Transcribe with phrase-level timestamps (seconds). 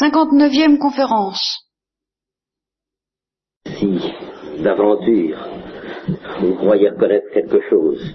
[0.00, 1.64] 59e conférence.
[3.66, 4.00] Si,
[4.62, 5.38] d'aventure,
[6.40, 8.14] vous croyez reconnaître quelque chose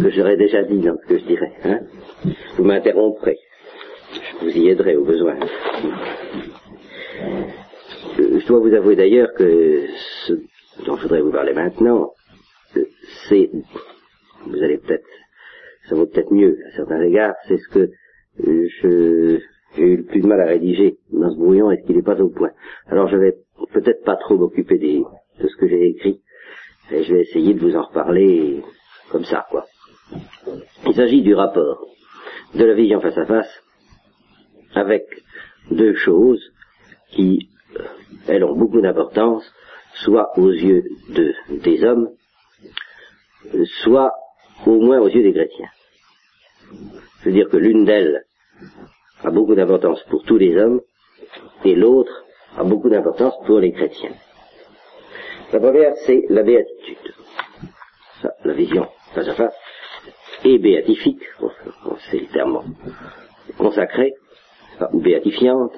[0.00, 1.80] que j'aurais déjà dit dans ce que je dirais, hein?
[2.56, 3.38] Vous m'interromprez.
[4.12, 5.36] Je vous y aiderai au besoin.
[8.18, 9.86] Je dois vous avouer d'ailleurs que
[10.26, 10.32] ce
[10.84, 12.10] dont je voudrais vous parler maintenant,
[13.28, 13.50] c'est,
[14.46, 15.06] vous allez peut-être,
[15.88, 17.90] ça vaut peut-être mieux à certains égards, c'est ce que
[18.38, 19.40] je,
[19.76, 22.20] j'ai eu le plus de mal à rédiger dans ce brouillon, est-ce qu'il n'est pas
[22.20, 22.50] au point?
[22.86, 23.36] Alors je vais
[23.72, 25.02] peut-être pas trop m'occuper des,
[25.40, 26.20] de ce que j'ai écrit,
[26.90, 28.62] et je vais essayer de vous en reparler
[29.10, 29.66] comme ça, quoi.
[30.86, 31.86] Il s'agit du rapport
[32.54, 33.62] de la vision face à face
[34.74, 35.04] avec
[35.70, 36.42] deux choses
[37.10, 37.84] qui, euh,
[38.26, 39.44] elles, ont beaucoup d'importance,
[39.94, 42.10] soit aux yeux de, des hommes,
[43.82, 44.12] soit
[44.66, 45.68] au moins aux yeux des chrétiens.
[47.20, 48.24] Je veux dire que l'une d'elles
[49.24, 50.80] a beaucoup d'importance pour tous les hommes
[51.64, 52.24] et l'autre
[52.56, 54.12] a beaucoup d'importance pour les chrétiens.
[55.52, 57.14] La première, c'est la béatitude.
[58.22, 59.54] Ça, la vision face à face
[60.44, 61.22] est béatifique,
[62.10, 62.62] c'est le terme
[63.56, 64.14] consacré,
[64.92, 65.72] ou béatifiante,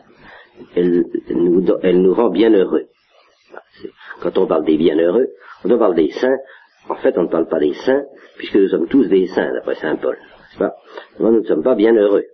[0.77, 2.86] elle nous, elle nous rend bienheureux.
[4.20, 5.28] Quand on parle des bienheureux,
[5.62, 6.38] quand on parle des saints,
[6.88, 8.04] en fait on ne parle pas des saints,
[8.36, 10.19] puisque nous sommes tous des saints, d'après Saint Paul.
[10.58, 10.75] Pas?
[11.19, 12.25] Nous ne sommes pas bienheureux.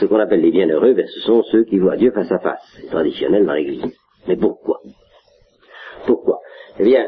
[0.00, 2.62] Ce qu'on appelle les bienheureux, ben, ce sont ceux qui voient Dieu face à face.
[2.76, 3.94] C'est traditionnel dans l'Église.
[4.26, 4.80] Mais pourquoi?
[6.06, 6.40] Pourquoi?
[6.78, 7.06] Eh bien,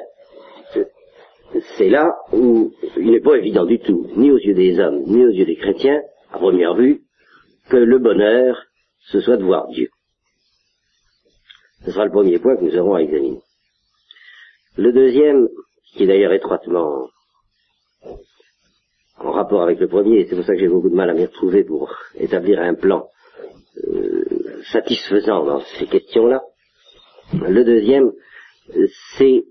[1.79, 5.25] c'est là où il n'est pas évident du tout, ni aux yeux des hommes, ni
[5.25, 7.03] aux yeux des chrétiens, à première vue,
[7.71, 8.63] que le bonheur,
[9.11, 9.89] ce soit de voir Dieu.
[11.85, 13.41] Ce sera le premier point que nous aurons à examiner.
[14.77, 15.49] Le deuxième,
[15.95, 17.09] qui est d'ailleurs étroitement
[19.25, 21.15] en rapport avec le premier, et c'est pour ça que j'ai beaucoup de mal à
[21.15, 23.09] m'y retrouver pour établir un plan
[23.89, 24.25] euh,
[24.71, 26.43] satisfaisant dans ces questions-là.
[27.49, 28.13] Le deuxième,
[29.17, 29.45] c'est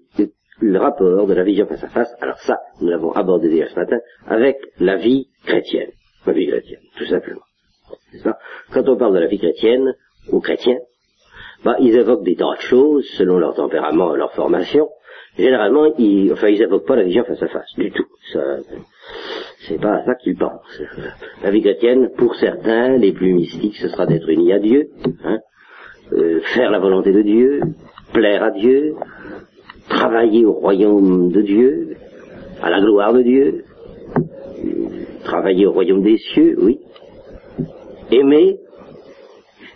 [0.61, 3.75] le rapport de la vision face à face, alors ça, nous l'avons abordé déjà ce
[3.75, 5.89] matin, avec la vie chrétienne.
[6.25, 7.41] La vie chrétienne, tout simplement.
[8.71, 9.95] Quand on parle de la vie chrétienne,
[10.29, 10.77] aux chrétiens,
[11.63, 14.89] bah, ils évoquent des tas de choses selon leur tempérament et leur formation.
[15.37, 18.05] Généralement, ils, enfin, ils évoquent pas la vision face à face, du tout.
[19.67, 20.81] C'est pas à ça qu'ils pensent.
[21.43, 24.89] La vie chrétienne, pour certains, les plus mystiques, ce sera d'être unis à Dieu,
[25.23, 25.39] hein,
[26.13, 27.61] euh, faire la volonté de Dieu,
[28.13, 28.95] plaire à Dieu,
[29.89, 31.95] travailler au royaume de Dieu,
[32.61, 33.63] à la gloire de Dieu,
[35.23, 36.79] travailler au royaume des cieux, oui,
[38.11, 38.59] aimer,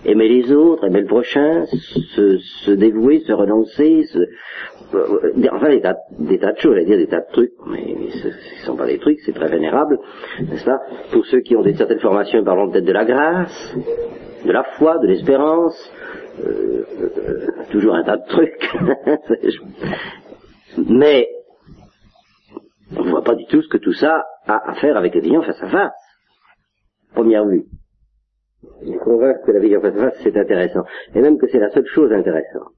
[0.03, 4.19] aimer les autres, aimer le prochain, se, se dévouer, se renoncer, se,
[4.94, 8.28] euh, enfin des tas, des tas de choses, dire des tas de trucs, mais ce
[8.28, 9.97] ne sont pas des trucs, c'est très vénérable,
[10.39, 10.79] n'est-ce pas?
[11.11, 13.75] Pour ceux qui ont des certaines formations, parlons peut-être de la grâce,
[14.45, 15.91] de la foi, de l'espérance,
[16.45, 18.75] euh, euh, toujours un tas de trucs.
[20.89, 21.28] mais
[22.95, 25.22] on ne voit pas du tout ce que tout ça a à faire avec les
[25.22, 25.94] vision face à face.
[27.13, 27.66] Première vue.
[28.81, 30.83] Il est convaincre que la vision face à face, c'est intéressant.
[31.13, 32.73] Et même que c'est la seule chose intéressante.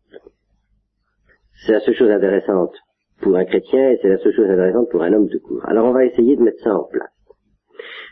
[1.66, 2.74] C'est la seule chose intéressante
[3.22, 5.62] pour un chrétien et c'est la seule chose intéressante pour un homme de cour.
[5.66, 7.12] Alors on va essayer de mettre ça en place.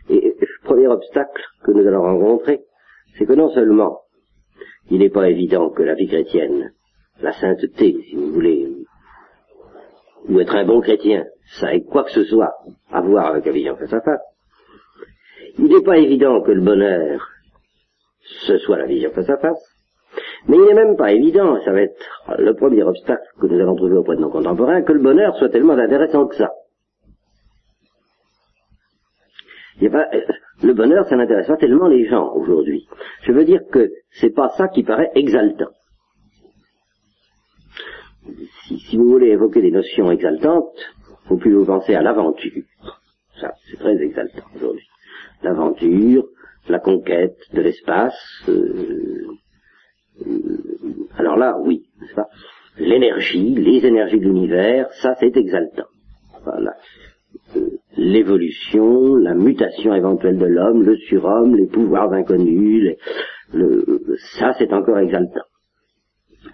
[0.09, 2.61] Et le premier obstacle que nous allons rencontrer,
[3.17, 4.01] c'est que non seulement
[4.89, 6.71] il n'est pas évident que la vie chrétienne,
[7.21, 8.67] la sainteté, si vous voulez,
[10.27, 11.25] ou être un bon chrétien,
[11.59, 12.53] ça ait quoi que ce soit
[12.91, 14.21] à voir avec la vision face à face,
[15.57, 17.29] il n'est pas évident que le bonheur,
[18.25, 19.75] ce soit la vision face à face,
[20.47, 23.75] mais il n'est même pas évident, ça va être le premier obstacle que nous allons
[23.75, 26.51] trouver auprès de nos contemporains, que le bonheur soit tellement intéressant que ça.
[29.81, 32.87] le bonheur, ça n'intéresse pas tellement les gens aujourd'hui.
[33.23, 35.69] Je veux dire que c'est pas ça qui paraît exaltant.
[38.67, 40.93] Si, si, vous voulez évoquer des notions exaltantes,
[41.27, 42.63] vous pouvez vous penser à l'aventure.
[43.39, 44.87] Ça, c'est très exaltant aujourd'hui.
[45.43, 46.25] L'aventure,
[46.67, 48.17] la conquête de l'espace,
[48.49, 49.27] euh,
[51.17, 52.27] alors là, oui, n'est-ce pas?
[52.77, 55.87] L'énergie, les énergies de l'univers, ça c'est exaltant.
[57.55, 62.95] Euh, l'évolution, la mutation éventuelle de l'homme, le surhomme, les pouvoirs inconnus,
[63.53, 63.99] le,
[64.37, 65.45] ça c'est encore exaltant.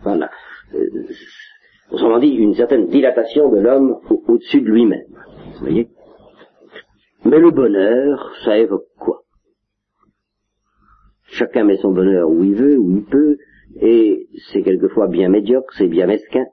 [0.03, 0.29] Voilà.
[0.75, 1.07] Euh,
[1.91, 5.07] autrement dit, une certaine dilatation de l'homme au-dessus de lui-même.
[5.53, 5.89] Vous voyez?
[7.25, 9.20] Mais le bonheur, ça évoque quoi?
[11.31, 13.37] Chacun met son bonheur où il veut, où il peut,
[13.79, 16.45] et c'est quelquefois bien médiocre, c'est bien mesquin.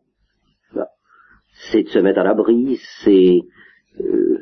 [1.73, 3.41] C'est de se mettre à l'abri, c'est
[4.01, 4.39] euh,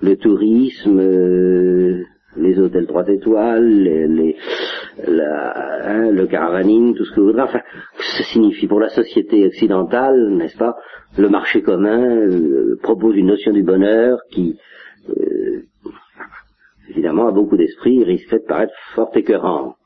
[0.00, 2.02] le tourisme, euh,
[2.38, 4.36] les hôtels trois étoiles, les,
[5.06, 7.42] hein, le caravaning, tout ce que vous voudrez.
[7.42, 7.60] Enfin,
[7.98, 10.76] ça signifie pour la société occidentale, n'est-ce pas,
[11.18, 14.58] le marché commun euh, propose une notion du bonheur qui,
[16.88, 19.76] évidemment, à beaucoup d'esprits, risquerait de paraître fort écœurante.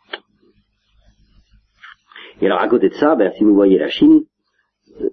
[2.40, 4.22] Et alors, à côté de ça, ben, si vous voyez la Chine,
[5.00, 5.08] euh,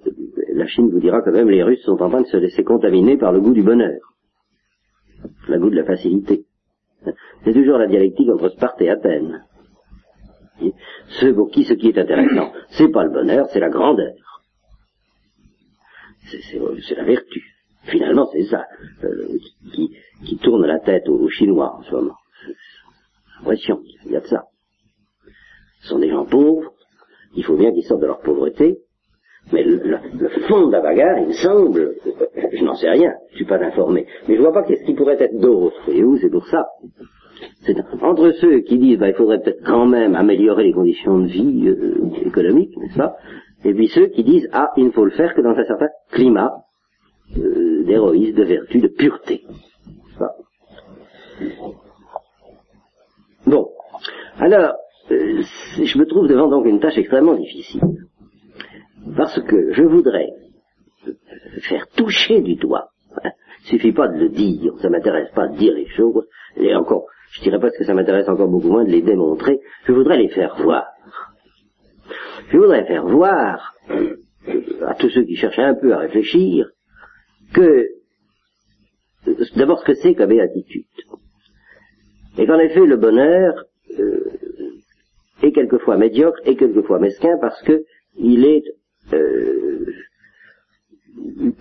[0.53, 3.17] la Chine vous dira quand même les Russes sont en train de se laisser contaminer
[3.17, 3.99] par le goût du bonheur,
[5.47, 6.45] le goût de la facilité.
[7.43, 9.43] C'est toujours la dialectique entre Sparte et Athènes.
[11.07, 14.13] Ce pour qui ce qui est intéressant, c'est pas le bonheur, c'est la grandeur.
[16.25, 17.56] C'est la vertu.
[17.87, 18.65] Finalement, c'est ça
[19.03, 19.37] euh,
[20.25, 22.15] qui, tourne la tête aux, Chinois en ce moment.
[22.45, 22.53] J'ai
[23.39, 24.43] l'impression qu'il y a de ça.
[25.81, 26.73] Ce sont des gens pauvres,
[27.35, 28.79] il faut bien qu'ils sortent de leur pauvreté,
[29.53, 29.79] mais le,
[30.47, 31.95] fond de la bagarre, il me semble,
[32.51, 34.93] je n'en sais rien, je ne suis pas informé, mais je vois pas qu'est-ce qui
[34.93, 36.65] pourrait être d'autre, voyez-vous, c'est pour ça.
[37.61, 41.27] C'est entre ceux qui disent, bah, il faudrait peut-être quand même améliorer les conditions de
[41.27, 43.15] vie euh, économiques, n'est-ce pas,
[43.63, 45.89] et puis ceux qui disent, ah, il ne faut le faire que dans un certain
[46.11, 46.51] climat
[47.35, 49.43] d'héroïsme, de vertu, de pureté.
[53.45, 53.69] Bon.
[54.39, 54.75] Alors,
[55.11, 55.41] euh,
[55.81, 57.81] je me trouve devant donc une tâche extrêmement difficile.
[59.15, 60.29] Parce que je voudrais
[61.61, 62.89] faire toucher du doigt.
[63.63, 67.05] Il suffit pas de le dire, ça m'intéresse pas de dire les choses, et encore,
[67.31, 70.29] je dirais pas que ça m'intéresse encore beaucoup moins de les démontrer, je voudrais les
[70.29, 70.85] faire voir.
[72.49, 73.73] Je voudrais faire voir
[74.85, 76.69] à tous ceux qui cherchent un peu à réfléchir
[77.53, 77.87] que
[79.55, 80.85] d'abord ce que c'est que la béatitude.
[82.37, 83.65] Et qu'en effet le bonheur
[83.99, 84.31] euh,
[85.41, 87.83] est quelquefois médiocre et quelquefois mesquin parce que
[88.17, 88.63] il est
[89.13, 89.85] euh,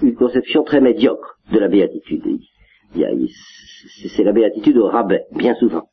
[0.02, 2.22] une conception très médiocre de la béatitude.
[4.14, 5.88] C'est la béatitude au rabais, bien souvent.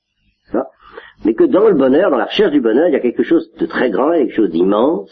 [1.25, 3.51] Mais que dans le bonheur, dans la recherche du bonheur, il y a quelque chose
[3.53, 5.09] de très grand, quelque chose d'immense,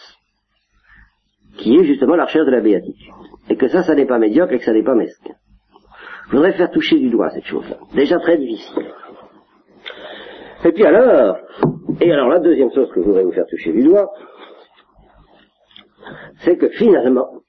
[1.58, 3.14] qui est justement la recherche de la béatitude.
[3.50, 5.34] Et que ça, ça n'est pas médiocre et que ça n'est pas mesquin.
[6.28, 7.78] Je voudrais faire toucher du doigt cette chose-là.
[7.94, 8.86] Déjà très difficile.
[10.64, 11.38] Et puis alors,
[12.00, 14.10] et alors la deuxième chose que je voudrais vous faire toucher du doigt,
[16.44, 17.42] c'est que finalement,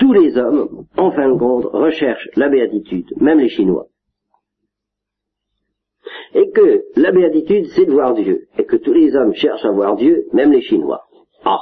[0.00, 3.86] tous les hommes, en fin de compte, recherchent la béatitude, même les Chinois.
[6.34, 8.46] Et que la béatitude, c'est de voir Dieu.
[8.58, 11.02] Et que tous les hommes cherchent à voir Dieu, même les Chinois.
[11.44, 11.60] Ah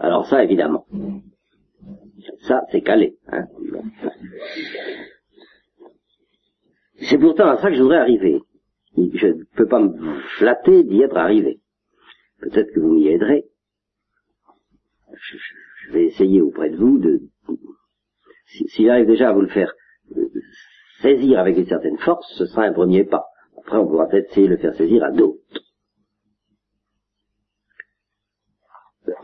[0.00, 0.86] Alors ça, évidemment.
[2.46, 3.16] Ça, c'est calé.
[3.28, 3.46] Hein
[7.00, 8.40] c'est pourtant à ça que je voudrais arriver.
[8.96, 11.60] Je ne peux pas me flatter d'y être arrivé.
[12.40, 13.44] Peut-être que vous m'y aiderez.
[15.12, 17.20] Je, vais essayer auprès de vous de...
[18.46, 19.72] S'il si arrive déjà à vous le faire
[20.16, 20.28] euh,
[21.00, 23.24] saisir avec une certaine force, ce sera un premier pas.
[23.58, 25.38] Après, on pourra peut-être essayer de le faire saisir à d'autres.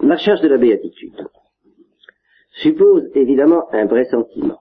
[0.00, 1.28] La recherche de la béatitude
[2.62, 4.60] suppose évidemment un pressentiment.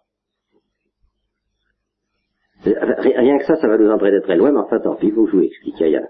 [2.65, 5.25] Rien que ça, ça va nous entraîner très loin, mais enfin tant pis, il faut
[5.25, 5.79] que je vous explique.
[5.79, 6.01] Il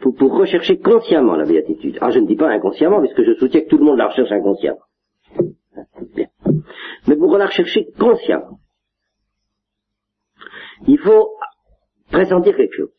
[0.00, 1.98] pour, rechercher consciemment la béatitude.
[2.00, 4.30] Ah, je ne dis pas inconsciemment, puisque je soutiens que tout le monde la recherche
[4.30, 4.80] inconsciemment.
[7.08, 8.58] Mais pour la rechercher consciemment,
[10.86, 11.30] il faut
[12.10, 12.90] pressentir quelque chose.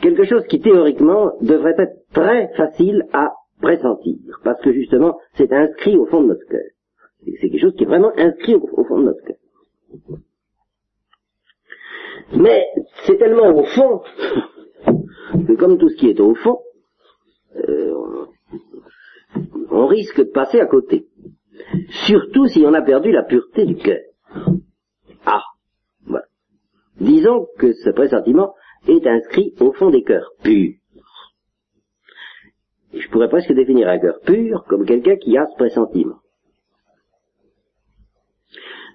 [0.00, 5.96] Quelque chose qui théoriquement devrait être très facile à pressentir, parce que justement c'est inscrit
[5.96, 6.60] au fond de notre cœur.
[7.24, 9.36] C'est quelque chose qui est vraiment inscrit au fond de notre cœur.
[12.36, 12.64] Mais
[13.06, 14.00] c'est tellement au fond
[15.46, 16.58] que comme tout ce qui est au fond,
[17.56, 18.26] euh,
[19.70, 21.06] on risque de passer à côté.
[22.06, 24.00] Surtout si on a perdu la pureté du cœur.
[25.24, 25.42] Ah,
[26.06, 26.26] voilà.
[27.00, 28.54] Disons que ce pressentiment
[28.88, 30.74] est inscrit au fond des cœurs purs.
[32.92, 36.16] Je pourrais presque définir un cœur pur comme quelqu'un qui a ce pressentiment.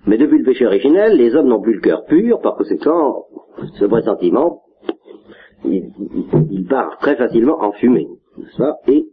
[0.06, 3.26] Mais depuis le péché originel, les hommes n'ont plus le cœur pur, par conséquent,
[3.78, 4.64] ce pressentiment,
[5.66, 8.08] il, part très facilement en fumée.
[8.88, 9.08] Et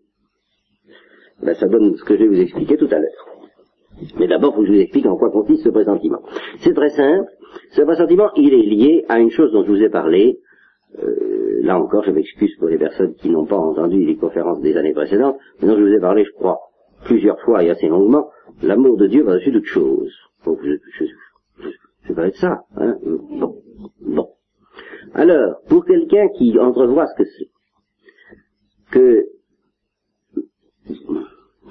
[1.43, 3.27] ben, ça donne ce que je vais vous expliquer tout à l'heure.
[4.19, 6.21] Mais d'abord, faut que je vous explique en quoi consiste ce pressentiment.
[6.59, 7.31] C'est très simple.
[7.71, 10.39] Ce pressentiment, il est lié à une chose dont je vous ai parlé.
[11.03, 14.77] Euh, là encore, je m'excuse pour les personnes qui n'ont pas entendu les conférences des
[14.77, 16.59] années précédentes, mais dont je vous ai parlé, je crois,
[17.05, 18.31] plusieurs fois et assez longuement.
[18.63, 20.13] L'amour de Dieu va dessus toute chose
[20.55, 21.05] je,
[22.07, 22.65] je, vais être ça.
[22.77, 23.63] Hein bon.
[24.01, 24.29] bon.
[25.15, 27.51] Alors, pour quelqu'un qui entrevoit ce que c'est,
[28.91, 29.27] que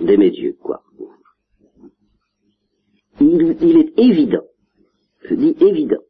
[0.01, 0.83] d'aimer Dieu, quoi,
[3.21, 4.43] il, est évident,
[5.23, 6.01] je dis évident,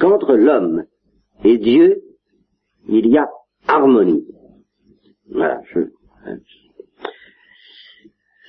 [0.00, 0.84] qu'entre l'homme
[1.44, 2.02] et Dieu,
[2.88, 3.28] il y a
[3.66, 4.26] harmonie.
[5.30, 5.80] Voilà, je,
[6.24, 6.38] hein,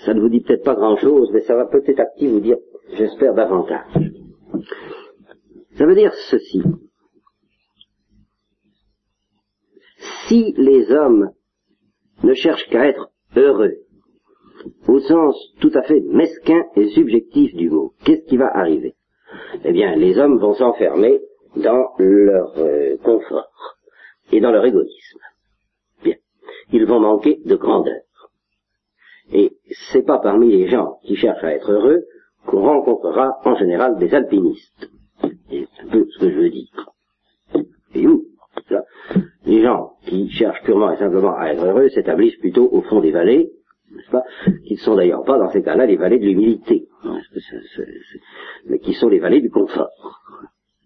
[0.06, 2.58] ça ne vous dit peut-être pas grand-chose, mais ça va peut-être à petit vous dire,
[2.94, 3.86] j'espère, davantage.
[5.78, 6.62] Ça veut dire ceci.
[10.28, 11.32] Si les hommes
[12.24, 13.76] ne cherchent qu'à être heureux,
[14.88, 18.96] au sens tout à fait mesquin et subjectif du mot, qu'est-ce qui va arriver?
[19.64, 21.20] Eh bien, les hommes vont s'enfermer
[21.56, 23.78] dans leur euh, confort
[24.32, 25.20] et dans leur égoïsme.
[26.04, 26.16] Bien.
[26.72, 28.02] Ils vont manquer de grandeur.
[29.32, 29.58] Et
[29.92, 32.04] c'est pas parmi les gens qui cherchent à être heureux
[32.46, 34.90] qu'on rencontrera en général des alpinistes.
[35.50, 36.90] C'est un peu ce que je veux dire.
[37.94, 38.26] Et où
[39.46, 43.12] Les gens qui cherchent purement et simplement à être heureux s'établissent plutôt au fond des
[43.12, 43.52] vallées,
[43.92, 44.24] n'est-ce pas?
[44.66, 46.88] Qui ne sont d'ailleurs pas dans ces cas-là les vallées de l'humilité,
[48.66, 49.90] mais qui sont les vallées du confort.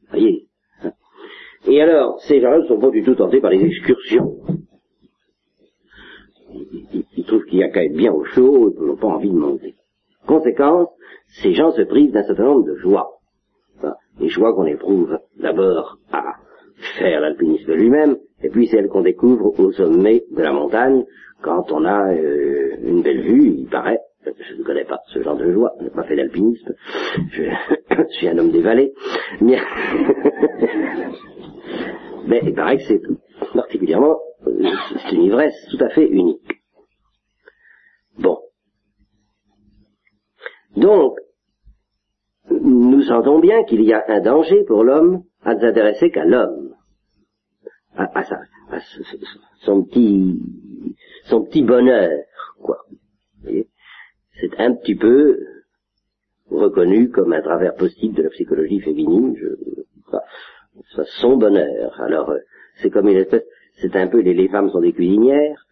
[0.09, 0.45] Voyez?
[0.45, 0.52] hein.
[1.67, 4.37] Et alors, ces gens-là ne sont pas du tout tentés par les excursions.
[7.15, 9.37] Ils, trouvent qu'il n'y a qu'à être bien au chaud, ils n'ont pas envie de
[9.37, 9.75] monter.
[10.27, 10.89] Conséquence,
[11.41, 13.09] ces gens se privent d'un certain nombre de joies.
[14.19, 16.35] les joies qu'on éprouve d'abord à
[16.99, 21.05] faire l'alpinisme lui-même, et puis celles qu'on découvre au sommet de la montagne,
[21.41, 25.37] quand on a euh, une belle vue, il paraît, je ne connais pas ce genre
[25.37, 26.73] de joie, je n'ai pas fait d'alpinisme,
[27.31, 27.43] je,
[28.17, 28.93] suis un homme des vallées,
[29.41, 29.57] mais,
[32.27, 33.01] mais il paraît que c'est
[33.53, 36.61] particulièrement, euh, c'est une ivresse tout à fait unique.
[38.17, 38.39] Bon.
[40.75, 41.17] Donc,
[42.49, 46.75] nous sentons bien qu'il y a un danger pour l'homme à ne s'intéresser qu'à l'homme,
[47.95, 48.23] à, à,
[48.71, 48.79] à,
[49.61, 50.39] son petit,
[51.25, 52.11] son petit bonheur,
[52.61, 52.85] quoi.
[54.39, 55.39] C'est un petit peu
[56.49, 59.47] reconnu comme un travers possible de la psychologie féminine, je,
[61.19, 61.99] son bonheur.
[62.01, 62.39] Alors, euh,
[62.75, 63.43] c'est comme une espèce,
[63.81, 65.65] c'est un peu, les, femmes sont des cuisinières,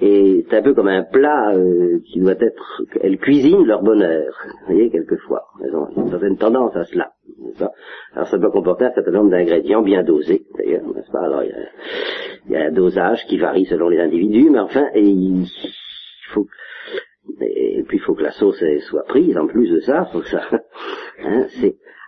[0.00, 2.82] et c'est un peu comme un plat euh, qui doit être...
[3.00, 5.44] Elles cuisinent leur bonheur, vous voyez, quelquefois.
[5.62, 7.12] Elles ont une certaine tendance à cela.
[8.14, 11.24] Alors ça doit comporter un certain nombre d'ingrédients bien dosés, d'ailleurs, n'est-ce pas?
[11.24, 15.46] Alors il y, a, un dosage qui varie selon les individus, mais enfin, il
[16.30, 16.46] faut...
[17.40, 20.28] Et puis il faut que la sauce soit prise en plus de ça, faut que
[20.28, 20.42] ça...
[21.24, 21.46] Hein.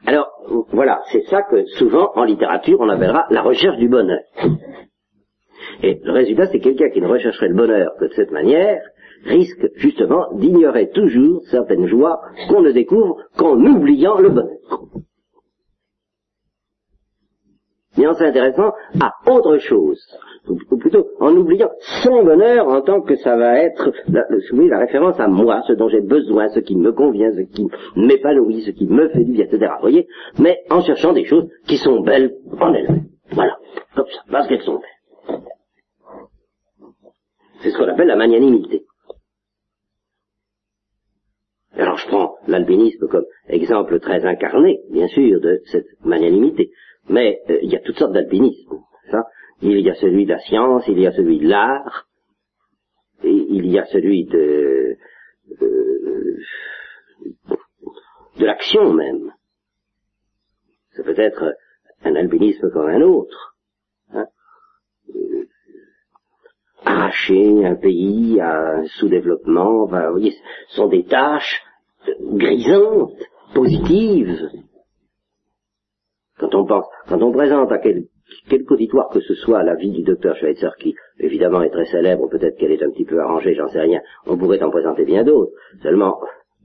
[0.05, 0.29] Alors,
[0.73, 4.21] voilà, c'est ça que souvent en littérature on appellera la recherche du bonheur.
[5.83, 8.83] Et le résultat, c'est quelqu'un qui ne rechercherait le bonheur que de cette manière
[9.25, 14.59] risque justement d'ignorer toujours certaines joies qu'on ne découvre qu'en oubliant le bonheur.
[17.99, 20.01] Mais en s'intéressant à autre chose,
[20.49, 21.71] ou plutôt en oubliant
[22.03, 25.89] son bonheur en tant que ça va être la, la référence à moi, ce dont
[25.89, 29.45] j'ai besoin, ce qui me convient, ce qui m'épanouit, ce qui me fait du bien,
[29.45, 29.73] etc.
[29.77, 30.07] Vous voyez?
[30.39, 33.07] Mais en cherchant des choses qui sont belles en elles-mêmes.
[33.33, 33.57] Voilà,
[33.95, 35.41] comme ça, parce qu'elles sont belles.
[37.61, 38.85] C'est ce qu'on appelle la magnanimité.
[41.75, 46.71] Alors je prends l'albinisme comme exemple très incarné, bien sûr, de cette magnanimité.
[47.09, 48.79] Mais euh, il y a toutes sortes d'alpinisme.
[49.63, 52.07] Il y a celui de la science, il y a celui de l'art,
[53.23, 54.97] et il y a celui de,
[55.61, 56.37] de,
[58.39, 59.33] de l'action même.
[60.93, 61.55] Ça peut être
[62.05, 63.57] un albinisme comme un autre.
[64.13, 64.27] Hein
[66.87, 70.33] arracher un pays à un sous-développement, vous voyez,
[70.69, 71.63] ce sont des tâches
[72.21, 73.21] grisantes,
[73.55, 74.51] positives.
[76.39, 78.05] Quand on pense, quand on présente à quel,
[78.49, 82.29] quelque auditoire que ce soit la vie du docteur Schweitzer, qui évidemment est très célèbre,
[82.29, 85.25] peut-être qu'elle est un petit peu arrangée, j'en sais rien, on pourrait en présenter bien
[85.25, 85.53] d'autres.
[85.83, 86.19] Seulement,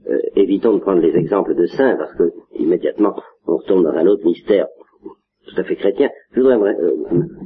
[0.08, 3.14] euh, évitons de prendre les exemples de saints, parce que immédiatement
[3.46, 4.66] on retombe dans un autre mystère
[5.46, 6.10] tout à fait chrétien.
[6.32, 6.94] Je voudrais euh,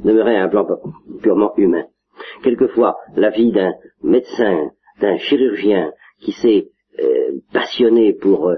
[0.03, 0.65] demeurer à un plan
[1.21, 1.85] purement humain.
[2.43, 4.71] Quelquefois, la vie d'un médecin,
[5.01, 6.69] d'un chirurgien qui s'est
[6.99, 8.55] euh, passionné pour euh,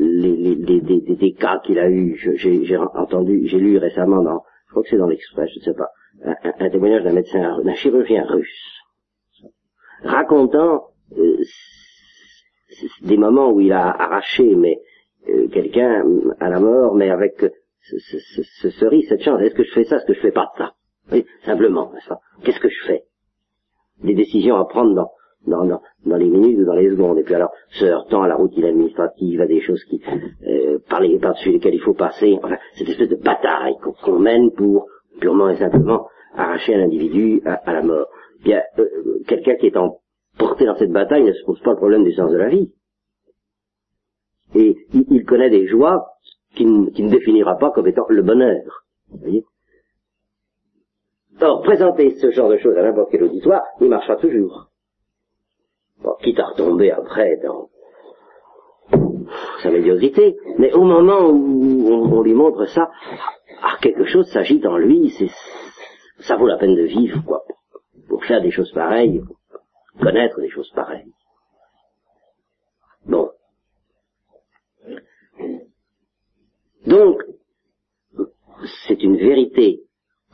[0.00, 4.88] les, des, cas qu'il a eu, j'ai entendu, j'ai lu récemment dans, je crois que
[4.88, 5.90] c'est dans l'Express, je ne sais pas,
[6.58, 8.80] un, témoignage d'un médecin, d'un chirurgien russe,
[10.02, 10.86] racontant
[11.18, 11.36] euh,
[13.02, 14.78] des moments où il a arraché mais
[15.52, 16.04] quelqu'un
[16.40, 19.42] à la mort, mais avec ce, ce, ce, cerise, cette chance.
[19.42, 20.72] Est-ce que je fais ça, est-ce que je fais pas ça?
[21.12, 21.92] Oui, simplement,
[22.42, 23.04] Qu'est-ce que je fais?
[24.02, 25.10] Des décisions à prendre dans,
[25.46, 27.18] dans, dans, les minutes ou dans les secondes.
[27.18, 30.00] Et puis alors, se heurtant à la routine administrative, à des choses qui,
[30.46, 32.38] euh, par par-dessus lesquelles il faut passer.
[32.42, 34.86] Enfin, cette espèce de bataille qu'on, mène pour,
[35.20, 38.08] purement et simplement, arracher un individu à, la mort.
[38.44, 38.86] Bien, euh,
[39.26, 42.30] quelqu'un qui est emporté dans cette bataille ne se pose pas le problème du sens
[42.30, 42.72] de la vie.
[44.54, 46.06] Et il, connaît des joies
[46.54, 48.84] qu'il ne définira pas comme étant le bonheur.
[49.10, 49.44] Vous voyez?
[51.40, 54.71] Or, présenter ce genre de choses à n'importe quel auditoire, il marchera toujours.
[56.02, 57.68] Bon, quitte à retomber après dans
[59.62, 62.90] sa médiocrité, mais au moment où on, lui montre ça,
[63.62, 65.30] ah, quelque chose s'agit en lui, c'est,
[66.24, 67.44] ça vaut la peine de vivre, quoi,
[68.08, 69.22] pour faire des choses pareilles,
[70.00, 71.12] connaître des choses pareilles.
[73.06, 73.30] Bon.
[76.86, 77.22] Donc,
[78.88, 79.82] c'est une vérité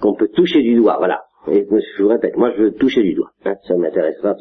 [0.00, 1.24] qu'on peut toucher du doigt, voilà.
[1.46, 4.36] Et je vous répète, moi je veux toucher du doigt, hein, ça m'intéresse pas.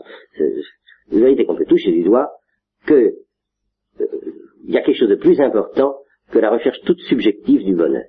[1.11, 2.31] Une vérité qu'on peut toucher du doigt,
[2.85, 3.13] que
[3.99, 4.07] il euh,
[4.65, 5.95] y a quelque chose de plus important
[6.31, 8.05] que la recherche toute subjective du bonheur.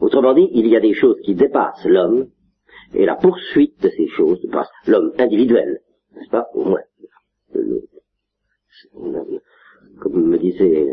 [0.00, 2.28] Autrement dit, il y a des choses qui dépassent l'homme,
[2.94, 5.80] et la poursuite de ces choses dépasse l'homme individuel,
[6.14, 6.82] n'est-ce pas, au moins.
[9.98, 10.86] Comme me disait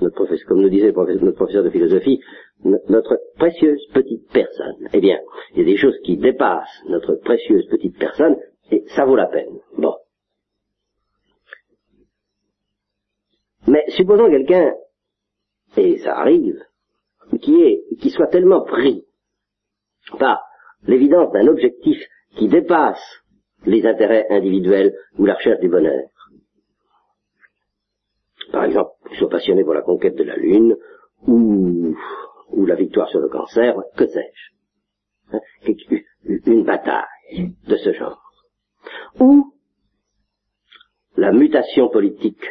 [0.00, 2.20] notre professeur, comme nous disait notre professeur de philosophie,
[2.64, 4.88] notre précieuse petite personne.
[4.92, 5.18] Eh bien,
[5.52, 8.36] il y a des choses qui dépassent notre précieuse petite personne,
[8.70, 9.58] et ça vaut la peine.
[9.76, 9.96] Bon.
[13.66, 14.74] Mais supposons quelqu'un,
[15.76, 16.58] et ça arrive,
[17.42, 19.04] qui est, qui soit tellement pris
[20.18, 20.42] par
[20.84, 21.98] l'évidence d'un objectif
[22.36, 23.02] qui dépasse
[23.66, 26.08] les intérêts individuels ou la recherche du bonheur.
[28.52, 30.76] Par exemple, qu'il soit passionné pour la conquête de la Lune,
[31.26, 31.94] ou,
[32.48, 35.36] ou la victoire sur le cancer, que sais-je.
[35.36, 35.40] Hein,
[36.46, 38.29] une bataille de ce genre.
[39.18, 39.52] Ou
[41.16, 42.44] la mutation politique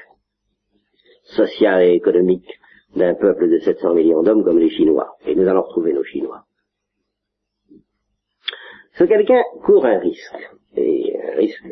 [1.24, 2.60] sociale et économique
[2.96, 5.16] d'un peuple de 700 millions d'hommes comme les Chinois.
[5.26, 6.44] Et nous allons retrouver nos Chinois.
[8.94, 11.68] Ce quelqu'un court un risque, et un risque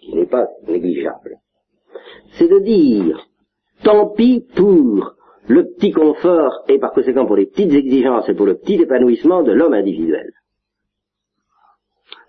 [0.00, 1.38] qui n'est pas négligeable.
[2.38, 3.28] C'est de dire,
[3.82, 5.14] tant pis pour
[5.48, 9.42] le petit confort et par conséquent pour les petites exigences et pour le petit épanouissement
[9.42, 10.32] de l'homme individuel.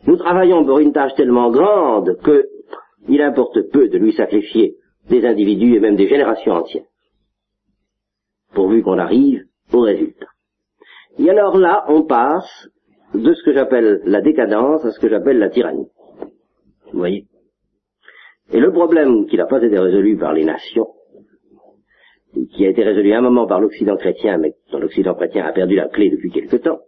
[0.06, 2.46] Nous travaillons pour une tâche tellement grande que
[3.08, 4.76] il importe peu de lui sacrifier
[5.10, 6.86] des individus et même des générations entières,
[8.54, 10.28] pourvu qu'on arrive au résultat.
[11.20, 12.70] Et alors là, on passe
[13.14, 15.88] de ce que j'appelle la décadence à ce que j'appelle la tyrannie.
[16.92, 17.26] Vous voyez?
[18.52, 20.88] Et le problème qui n'a pas été résolu par les nations,
[22.52, 25.54] qui a été résolu à un moment par l'Occident chrétien, mais dont l'Occident chrétien a
[25.54, 26.80] perdu la clé depuis quelque temps,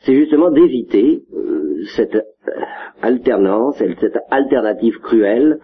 [0.00, 2.62] c'est justement d'éviter euh, cette euh,
[3.02, 5.58] alternance, cette alternative cruelle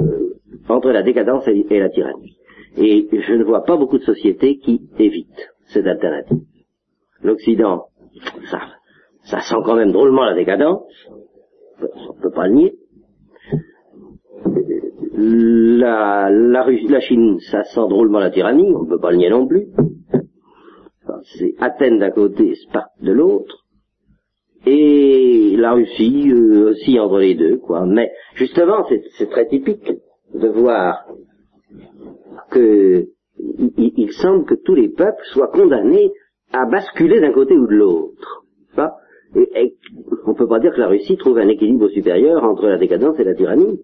[0.00, 0.34] euh,
[0.68, 2.36] entre la décadence et, la tyrannie.
[2.76, 6.42] Et je ne vois pas beaucoup de sociétés qui évitent cette alternative.
[7.22, 7.86] L'Occident,
[8.50, 8.60] ça,
[9.24, 10.82] ça sent quand même drôlement la décadence,
[11.80, 12.74] on ne peut pas le nier.
[15.14, 19.30] La, la, la Chine, ça sent drôlement la tyrannie, on ne peut pas le nier
[19.30, 19.68] non plus.
[21.38, 23.61] C'est Athènes d'un côté, Sparte de l'autre.
[24.64, 27.84] Et la Russie euh, aussi entre les deux, quoi.
[27.86, 28.86] Mais justement,
[29.18, 29.90] c'est très typique
[30.34, 31.06] de voir
[32.50, 33.08] que
[33.76, 36.12] il, semble que tous les peuples soient condamnés
[36.52, 38.42] à basculer d'un côté ou de l'autre.
[39.34, 39.76] Et,
[40.26, 43.18] on ne peut pas dire que la Russie trouve un équilibre supérieur entre la décadence
[43.18, 43.80] et la tyrannie.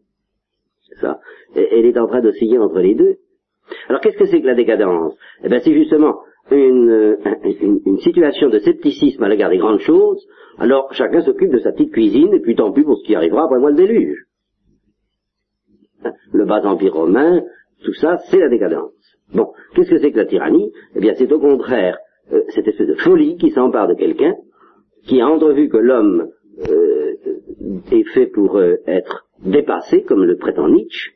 [1.01, 1.21] Ça.
[1.55, 3.17] elle est en train d'osciller entre les deux.
[3.89, 5.15] Alors qu'est-ce que c'est que la décadence?
[5.43, 6.19] Eh bien c'est justement
[6.57, 7.19] une,
[7.85, 10.27] une, situation de scepticisme à l'égard des grandes choses,
[10.59, 13.45] alors chacun s'occupe de sa petite cuisine, et puis tant pis pour ce qui arrivera
[13.45, 14.25] après moi le déluge.
[16.33, 17.43] Le bas empire romain,
[17.85, 18.93] tout ça, c'est la décadence.
[19.35, 20.73] Bon, qu'est-ce que c'est que la tyrannie?
[20.95, 21.99] Eh bien, c'est au contraire
[22.33, 24.35] euh, cette espèce de folie qui s'empare de quelqu'un,
[25.05, 26.29] qui a entrevu que l'homme
[26.69, 27.15] euh,
[27.91, 31.13] est fait pour euh, être dépassé, comme le prétend Nietzsche.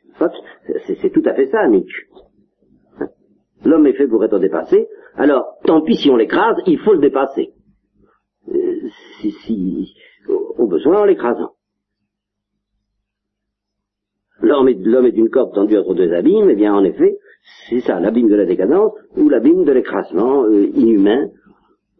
[0.85, 2.07] C'est tout à fait ça, Nietzsche.
[3.65, 6.99] L'homme est fait pour être dépassé, alors tant pis si on l'écrase, il faut le
[6.99, 7.51] dépasser.
[9.21, 9.95] si, si,
[10.27, 11.53] au besoin en l'écrasant.
[14.41, 17.17] L'homme est, d'une corde tendue entre deux abîmes, eh bien en effet,
[17.69, 21.29] c'est ça, l'abîme de la décadence ou l'abîme de l'écrasement euh, inhumain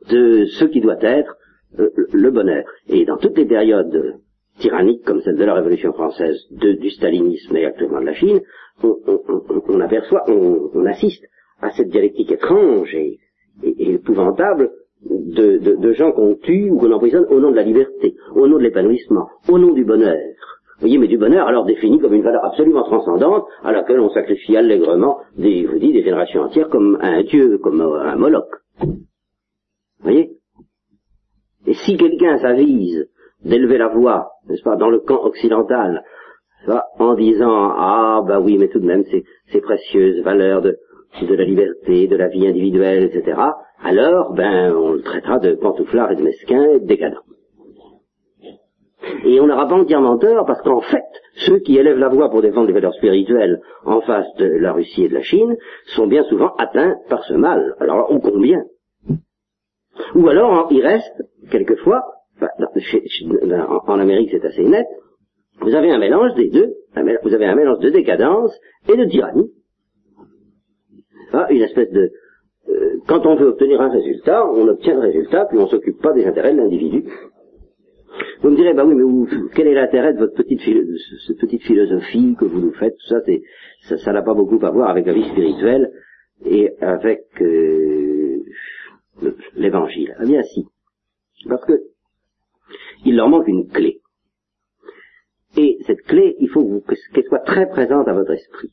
[0.10, 1.38] de ce qui doit être
[1.80, 2.65] euh, le bonheur.
[2.89, 4.19] Et dans toutes les périodes
[4.60, 8.41] tyranniques comme celle de la Révolution française, du stalinisme et actuellement de la Chine,
[8.84, 11.23] on, aperçoit, on, assiste
[11.63, 13.19] à cette dialectique étrange et,
[13.63, 14.71] épouvantable
[15.06, 18.63] de, gens qu'on tue ou qu'on emprisonne au nom de la liberté, au nom de
[18.63, 20.17] l'épanouissement, au nom du bonheur
[20.84, 24.58] voyez, mais du bonheur alors défini comme une valeur absolument transcendante à laquelle on sacrifie
[24.58, 28.49] allègrement des, vous dis, des générations entières comme un dieu, comme un Moloch.
[28.82, 28.97] Vous
[30.02, 30.32] voyez?
[31.65, 33.08] Et si quelqu'un s'avise
[33.45, 36.04] d'élever la voix, n'est-ce pas, dans le camp occidental,
[36.99, 40.78] en disant ah bah oui mais tout de même ces précieuses valeurs de,
[41.21, 43.39] de la liberté, de la vie individuelle, etc.
[43.84, 47.19] Alors ben on le traitera de pantouflard et de mesquin et de décadent.
[49.26, 51.04] Et on n'aura pas entièrement tort parce qu'en fait,
[51.45, 55.04] ceux qui élèvent la voix pour défendre les valeurs spirituelles en face de la Russie
[55.04, 55.58] et de la Chine
[55.95, 57.76] sont bien souvent atteints par ce mal.
[57.80, 58.63] Alors, ô combien?
[60.15, 62.02] Ou alors, il reste, quelquefois,
[63.88, 64.88] en Amérique c'est assez net,
[65.60, 66.73] vous avez un mélange des deux,
[67.23, 68.58] vous avez un mélange de décadence
[68.89, 69.52] et de tyrannie.
[71.50, 72.12] Une espèce de...
[72.69, 76.02] Euh, quand on veut obtenir un résultat, on obtient le résultat, puis on ne s'occupe
[76.02, 77.04] pas des intérêts de l'individu.
[78.41, 80.62] Vous me direz, bah oui, mais quel est l'intérêt de votre petite,
[81.26, 83.41] cette petite philosophie que vous nous faites Tout ça, c'est,
[83.98, 85.91] ça n'a pas beaucoup à voir avec la vie spirituelle
[86.46, 88.43] et avec euh,
[89.56, 90.15] l'évangile.
[90.19, 90.65] Ah bien si.
[91.48, 91.74] Parce que
[93.06, 94.02] il leur manque une clé.
[95.58, 98.72] Et cette clé, il faut qu'elle soit très présente à votre esprit.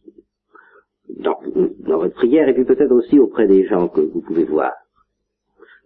[1.18, 1.38] Dans,
[1.86, 4.72] dans votre prière et puis peut-être aussi auprès des gens que vous pouvez voir.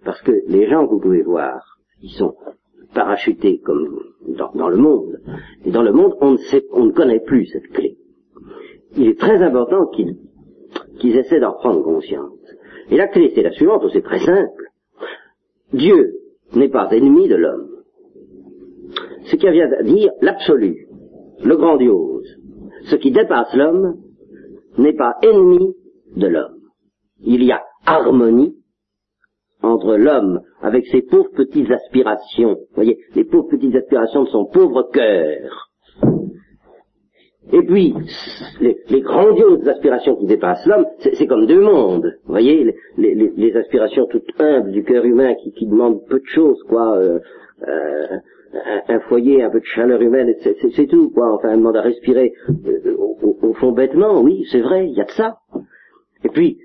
[0.05, 2.35] Parce que les gens que vous pouvez voir, ils sont
[2.95, 4.01] parachutés comme
[4.55, 5.21] dans, le monde.
[5.65, 7.97] Et dans le monde, on ne, sait, on ne connaît plus cette clé.
[8.97, 10.17] Il est très important qu'ils
[10.99, 12.39] qu'ils essaient d'en prendre conscience.
[12.91, 14.71] Et la clé, c'est la suivante, c'est très simple.
[15.73, 16.15] Dieu
[16.55, 17.69] n'est pas ennemi de l'homme.
[19.25, 20.87] Ce qui vient à dire l'absolu,
[21.43, 22.29] le grandiose,
[22.85, 23.97] ce qui dépasse l'homme,
[24.79, 25.75] n'est pas ennemi
[26.17, 26.59] de l'homme.
[27.21, 28.55] Il y a harmonie
[29.63, 34.91] entre l'homme avec ses pauvres petites aspirations, voyez, les pauvres petites aspirations de son pauvre
[34.93, 35.71] cœur.
[37.53, 37.95] Et puis,
[38.61, 44.41] les, grandioses aspirations qui dépassent l'homme, c'est comme deux mondes, vous voyez, les, aspirations toutes
[44.41, 47.19] humbles du cœur humain qui, demandent peu de choses, quoi, euh,
[47.69, 48.17] euh,
[48.89, 52.33] un, foyer, un peu de chaleur humaine, c'est tout, quoi, enfin, un demande à respirer,
[52.49, 55.39] euh, au, au, fond bêtement, oui, c'est vrai, il y a de ça.
[56.25, 56.59] Et puis,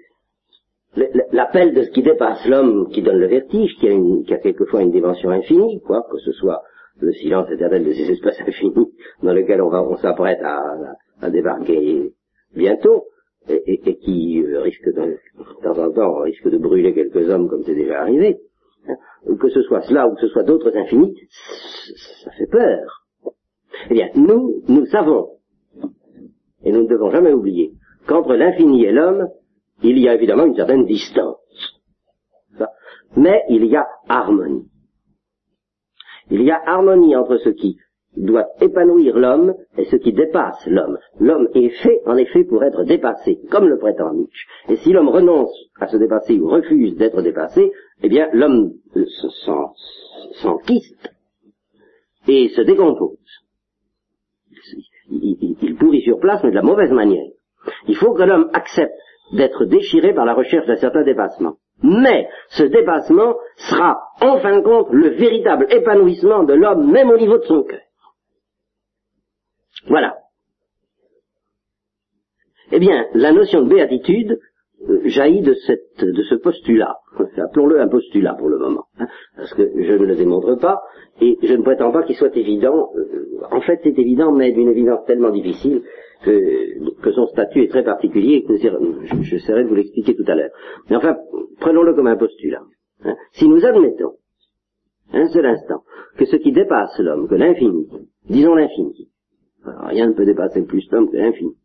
[1.31, 4.37] l'appel de ce qui dépasse l'homme qui donne le vertige, qui a, une, qui a
[4.37, 6.61] quelquefois une dimension infinie, quoi, que ce soit
[7.01, 8.91] le silence éternel de ces espaces infinis
[9.23, 10.61] dans lesquels on, va, on s'apprête à,
[11.21, 12.13] à, débarquer
[12.55, 13.05] bientôt,
[13.47, 17.49] et, et, qui euh, risque de, de temps en temps risque de brûler quelques hommes
[17.49, 18.37] comme c'est déjà arrivé,
[19.39, 21.15] que ce soit cela ou que ce soit d'autres infinis,
[22.23, 23.05] ça fait peur.
[23.89, 25.29] Eh bien, nous, nous savons,
[26.63, 27.73] et nous ne devons jamais oublier,
[28.07, 29.29] qu'entre l'infini et l'homme,
[29.83, 31.37] il y a évidemment une certaine distance.
[33.15, 34.67] Mais il y a harmonie.
[36.29, 37.77] Il y a harmonie entre ce qui
[38.15, 40.97] doit épanouir l'homme et ce qui dépasse l'homme.
[41.19, 44.47] L'homme est fait, en effet, pour être dépassé, comme le prétend Nietzsche.
[44.69, 47.71] Et si l'homme renonce à se dépasser ou refuse d'être dépassé,
[48.01, 48.73] eh bien, l'homme
[50.41, 51.11] s'enquiste
[52.27, 53.17] et se décompose.
[55.09, 57.27] il pourrit sur place, mais de la mauvaise manière.
[57.87, 58.93] Il faut que l'homme accepte
[59.33, 61.57] d'être déchiré par la recherche d'un certain dépassement.
[61.81, 63.35] Mais ce dépassement
[63.69, 67.63] sera en fin de compte le véritable épanouissement de l'homme, même au niveau de son
[67.63, 67.81] cœur.
[69.87, 70.17] Voilà.
[72.71, 74.39] Eh bien, la notion de béatitude
[75.05, 76.95] jaillit de, cette, de ce postulat.
[77.37, 80.81] Appelons-le un postulat pour le moment, hein, parce que je ne le démontre pas,
[81.21, 82.89] et je ne prétends pas qu'il soit évident.
[82.95, 85.83] Euh, en fait, c'est évident, mais d'une évidence tellement difficile
[86.23, 88.55] que, son statut est très particulier et que
[89.23, 90.51] j'essaierai de vous l'expliquer tout à l'heure.
[90.89, 91.17] Mais enfin,
[91.59, 92.61] prenons-le comme un postulat.
[93.03, 93.15] Hein.
[93.33, 94.13] Si nous admettons
[95.13, 95.83] un seul instant
[96.17, 97.87] que ce qui dépasse l'homme, que l'infini,
[98.29, 99.09] disons l'infini,
[99.63, 101.55] rien ne peut dépasser plus l'homme que l'infini,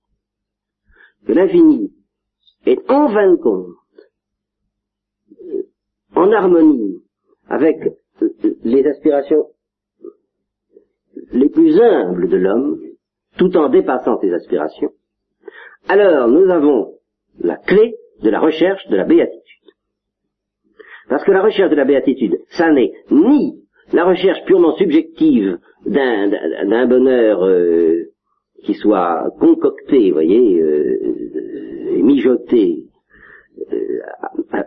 [1.27, 1.93] que l'infini
[2.67, 3.69] est en fin de compte
[5.43, 5.63] euh,
[6.15, 7.03] en harmonie
[7.49, 7.77] avec
[8.23, 8.29] euh,
[8.65, 9.47] les aspirations
[11.33, 12.81] les plus humbles de l'homme,
[13.39, 14.93] tout en dépassant ses aspirations,
[15.89, 16.95] alors nous avons
[17.41, 19.71] la clé de la recherche de la béatitude.
[21.09, 26.87] Parce que la recherche de la béatitude, ça n'est ni la recherche purement subjective d'un
[26.87, 28.14] bonheur euh,
[28.65, 32.85] qui soit concocté, voyez, euh, mijoté
[33.73, 34.01] euh,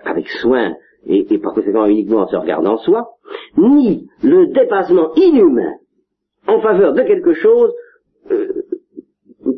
[0.05, 3.09] avec soin et, et par conséquent uniquement en se regardant soi,
[3.57, 5.73] ni le dépassement inhumain
[6.47, 7.73] en faveur de quelque chose
[8.31, 8.63] euh,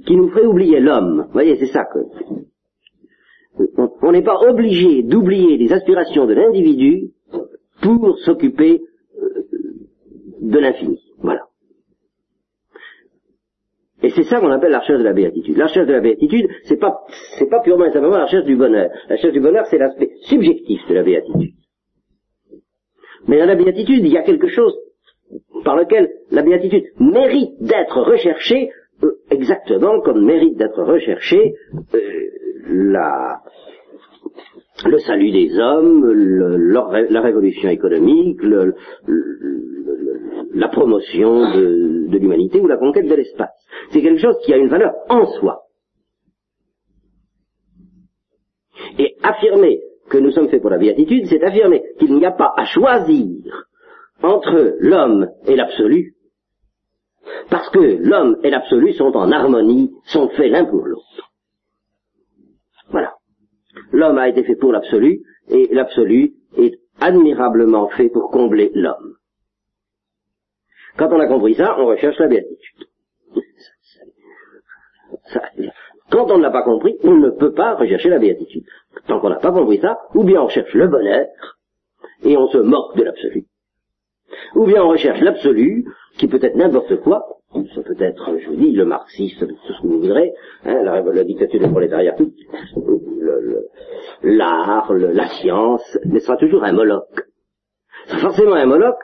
[0.06, 1.24] qui nous ferait oublier l'homme.
[1.28, 2.00] Vous voyez, c'est ça que...
[4.02, 7.12] On n'est pas obligé d'oublier les aspirations de l'individu
[7.82, 8.82] pour s'occuper
[9.22, 9.44] euh,
[10.42, 11.00] de l'infini.
[11.20, 11.49] Voilà.
[14.10, 15.56] Et c'est ça qu'on appelle la recherche de la béatitude.
[15.56, 17.02] La recherche de la béatitude, c'est pas,
[17.38, 18.90] c'est pas purement et simplement la recherche du bonheur.
[19.08, 21.54] La recherche du bonheur, c'est l'aspect subjectif de la béatitude.
[23.28, 24.76] Mais dans la béatitude, il y a quelque chose
[25.64, 28.72] par lequel la béatitude mérite d'être recherchée
[29.04, 31.54] euh, exactement comme mérite d'être recherché
[31.94, 32.00] euh,
[32.68, 33.42] la,
[34.86, 38.42] le salut des hommes, la révolution économique,
[40.54, 43.54] la promotion de l'humanité ou la conquête de l'espace.
[43.92, 45.64] C'est quelque chose qui a une valeur en soi.
[48.98, 52.54] Et affirmer que nous sommes faits pour la béatitude, c'est affirmer qu'il n'y a pas
[52.56, 53.66] à choisir
[54.22, 56.16] entre l'homme et l'absolu,
[57.50, 61.29] parce que l'homme et l'absolu sont en harmonie, sont faits l'un pour l'autre.
[64.00, 69.16] L'homme a été fait pour l'absolu, et l'absolu est admirablement fait pour combler l'homme.
[70.96, 72.86] Quand on a compris ça, on recherche la béatitude.
[76.10, 78.64] quand on ne l'a pas compris, on ne peut pas rechercher la béatitude.
[79.08, 81.28] Tant qu'on n'a pas compris ça, ou bien on cherche le bonheur,
[82.24, 83.48] et on se moque de l'absolu,
[84.56, 85.84] ou bien on recherche l'absolu,
[86.18, 89.82] qui peut être n'importe quoi, ça peut être, je vous dis, le marxisme, tout ce
[89.82, 90.34] que vous voudrez,
[90.66, 92.16] hein, la, dictature du prolétariat,
[94.22, 97.28] l'art, la science, mais ce sera toujours un Moloch.
[98.06, 98.98] C'est forcément un Moloch,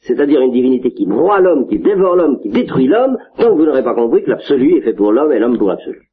[0.00, 3.64] c'est-à-dire une divinité qui broie l'homme, qui dévore l'homme, qui détruit l'homme, tant que vous
[3.64, 6.08] n'aurez pas compris que l'absolu est fait pour l'homme et l'homme pour l'absolu.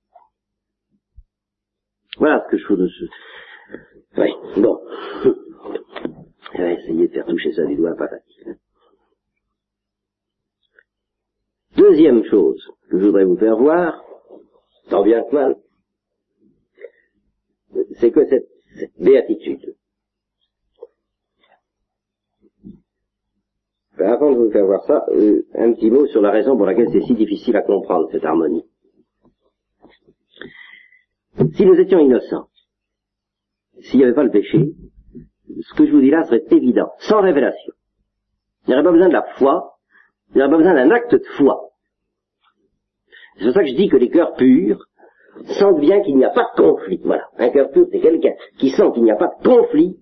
[2.17, 3.05] Voilà ce que je ce...
[4.17, 4.79] Oui, bon.
[6.53, 8.57] Essayer de faire toucher ça du doigt, pas facile.
[11.79, 14.03] Deuxième chose que je voudrais vous faire voir,
[14.89, 15.55] tant bien que mal,
[17.99, 18.49] c'est que cette,
[18.99, 19.75] béatitude,
[23.97, 26.65] ben, avant de vous faire voir ça, euh, un petit mot sur la raison pour
[26.65, 28.65] laquelle c'est si difficile à comprendre cette harmonie.
[31.53, 32.49] Si nous étions innocents,
[33.79, 34.73] s'il n'y avait pas le péché,
[35.61, 37.73] ce que je vous dis là serait évident, sans révélation.
[38.67, 39.79] Il n'y aurait pas besoin de la foi,
[40.31, 41.68] il n'y aurait pas besoin d'un acte de foi.
[43.39, 44.79] C'est pour ça que je dis que les cœurs purs
[45.59, 46.99] sentent bien qu'il n'y a pas de conflit.
[47.03, 47.23] Voilà.
[47.37, 49.95] Un cœur pur, c'est quelqu'un qui sent qu'il n'y a pas de conflit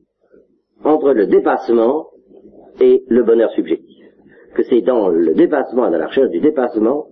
[0.83, 2.07] entre le dépassement
[2.81, 4.05] et le bonheur subjectif.
[4.55, 7.05] Que c'est dans le dépassement, dans la recherche du dépassement,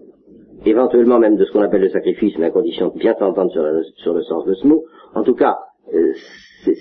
[0.66, 4.14] éventuellement même de ce qu'on appelle le sacrifice, mais à condition de bien s'entendre sur,
[4.14, 4.84] le sens de ce mot,
[5.14, 5.58] en tout cas,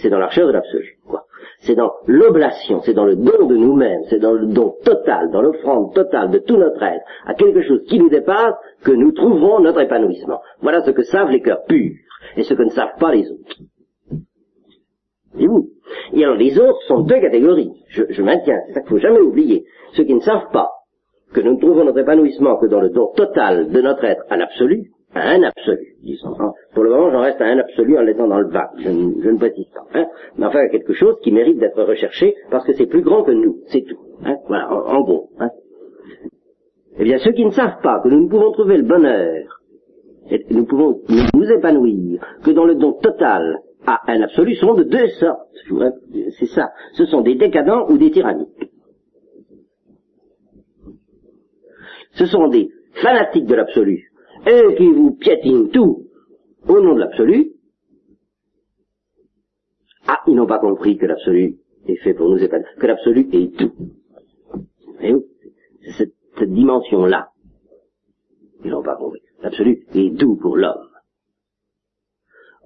[0.01, 0.99] c'est dans la recherche de l'absolu.
[1.07, 1.25] Quoi
[1.65, 5.41] c'est dans l'oblation, c'est dans le don de nous-mêmes, c'est dans le don total, dans
[5.41, 9.61] l'offrande totale de tout notre être à quelque chose qui nous dépasse que nous trouverons
[9.61, 10.41] notre épanouissement.
[10.61, 11.97] Voilà ce que savent les cœurs purs
[12.37, 13.57] et ce que ne savent pas les autres.
[15.39, 15.71] Et vous
[16.13, 17.73] Et alors les autres sont deux catégories.
[17.89, 19.65] Je, maintiens, c'est ça qu'il faut jamais oublier.
[19.95, 20.71] Ceux qui ne savent pas
[21.33, 24.37] que nous ne trouvons notre épanouissement que dans le don total de notre être à
[24.37, 26.35] l'absolu, un absolu, disons.
[26.75, 28.71] Pour le moment, j'en reste à un absolu en l'étant dans le vague.
[28.79, 29.87] Je, ne précise pas.
[29.95, 30.07] Hein.
[30.37, 33.61] Mais enfin, quelque chose qui mérite d'être recherché parce que c'est plus grand que nous.
[33.67, 33.99] C'est tout.
[34.25, 34.37] Hein.
[34.49, 35.31] Voilà, en, gros.
[35.39, 35.51] Hein.
[36.99, 39.61] Eh bien, ceux qui ne savent pas que nous ne pouvons trouver le bonheur,
[40.31, 41.01] et nous pouvons
[41.35, 45.49] nous épanouir que dans le don total à un absolu sont de deux sortes.
[46.39, 46.71] C'est ça.
[46.95, 48.71] Ce sont des décadents ou des tyranniques.
[52.13, 54.11] Ce sont des fanatiques de l'absolu
[54.49, 56.07] eux qui vous piétinent tout
[56.69, 57.53] au nom de l'absolu,
[60.07, 63.57] ah, ils n'ont pas compris que l'absolu est fait pour nous épanouir, que l'absolu est
[63.57, 63.73] tout.
[65.01, 65.15] Et
[65.97, 67.31] c'est cette, dimension-là.
[68.65, 69.21] Ils n'ont pas compris.
[69.43, 70.89] L'absolu est tout pour l'homme.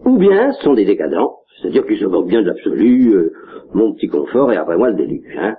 [0.04, 3.32] Ou bien ce sont des décadents, c'est-à-dire qu'ils se moquent bien de l'absolu, euh,
[3.74, 5.36] mon petit confort et après moi le déluge.
[5.38, 5.56] Hein.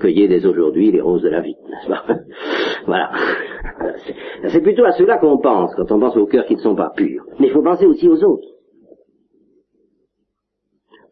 [0.00, 2.04] Cueillez dès aujourd'hui les roses de la vie, n'est-ce pas?
[2.86, 3.10] Voilà.
[4.48, 6.92] C'est plutôt à cela qu'on pense quand on pense aux cœurs qui ne sont pas
[6.94, 7.24] purs.
[7.40, 8.46] Mais il faut penser aussi aux autres.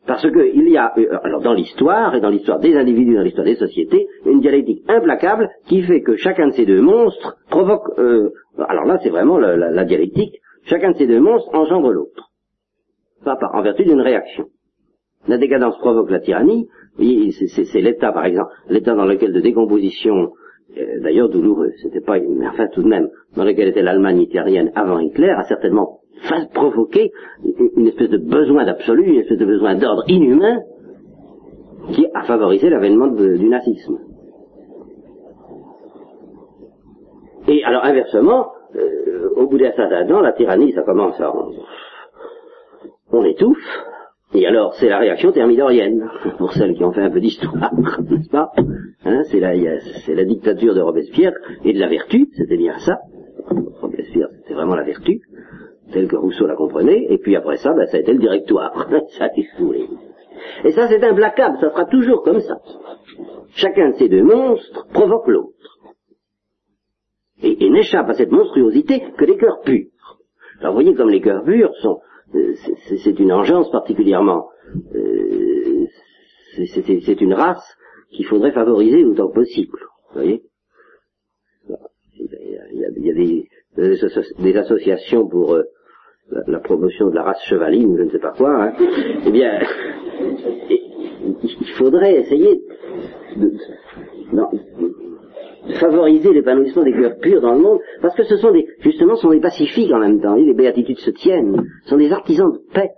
[0.07, 3.47] Parce qu'il y a, euh, alors dans l'histoire, et dans l'histoire des individus, dans l'histoire
[3.47, 8.31] des sociétés, une dialectique implacable qui fait que chacun de ces deux monstres provoque, euh,
[8.59, 12.34] alors là c'est vraiment la, dialectique, chacun de ces deux monstres engendre l'autre.
[13.27, 14.47] En vertu d'une réaction.
[15.27, 20.33] La décadence provoque la tyrannie, c'est l'état par exemple, l'état dans lequel de décomposition
[20.77, 24.73] euh, d'ailleurs douloureux, c'était pas, mais enfin tout de même, dans lequel était l'Allemagne hitlérienne
[24.75, 26.01] avant Hitler, a certainement
[26.55, 27.13] provoqué
[27.77, 30.61] une espèce de besoin d'absolu, une espèce de besoin d'ordre inhumain,
[31.93, 33.99] qui a favorisé l'avènement du nazisme.
[37.47, 41.33] Et alors inversement, euh, au bout d'un certain temps, la tyrannie, ça commence à...
[43.17, 43.85] On étouffe,
[44.35, 47.73] et alors, c'est la réaction thermidorienne, pour celles qui ont fait un peu d'histoire,
[48.11, 48.51] n'est-ce pas
[49.05, 51.33] hein, C'est la, dictature de Robespierre
[51.65, 52.99] et de la vertu, c'était bien ça.
[53.81, 55.21] Robespierre, c'était vraiment la vertu,
[55.93, 58.89] telle que Rousseau la comprenait, et puis après ça, ben, ça a été le directoire.
[59.11, 59.29] ça
[60.65, 62.57] Et ça, c'est implacable, ça sera toujours comme ça.
[63.55, 65.79] Chacun de ces deux monstres provoque l'autre.
[67.41, 69.87] et, n'échappent à cette monstruosité que les cœurs purs.
[70.59, 72.01] Alors vous voyez comme les cœurs purs sont,
[73.03, 74.49] c'est une engeance particulièrement,
[74.95, 75.87] euh,
[76.57, 77.77] c'est une race
[78.11, 79.79] qu'il faudrait favoriser autant que possible.
[80.09, 80.43] Vous voyez
[82.17, 85.65] il y a, des, associations pour euh,
[86.47, 88.65] la, promotion de la race chevaline je ne sais pas quoi.
[88.65, 88.73] Hein.
[89.27, 89.59] Eh bien,
[90.71, 92.63] il faudrait essayer
[93.37, 93.53] de,
[95.81, 99.31] favoriser l'épanouissement des cœurs purs dans le monde, parce que ce sont des, justement, sont
[99.31, 100.35] des pacifiques en même temps.
[100.35, 102.91] Les béatitudes se tiennent, ce sont des artisans de paix.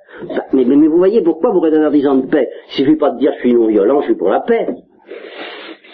[0.53, 2.49] Mais, mais, vous voyez pourquoi vous êtes un artisan de paix?
[2.69, 4.69] Il suffit pas de dire je suis non violent, je suis pour la paix.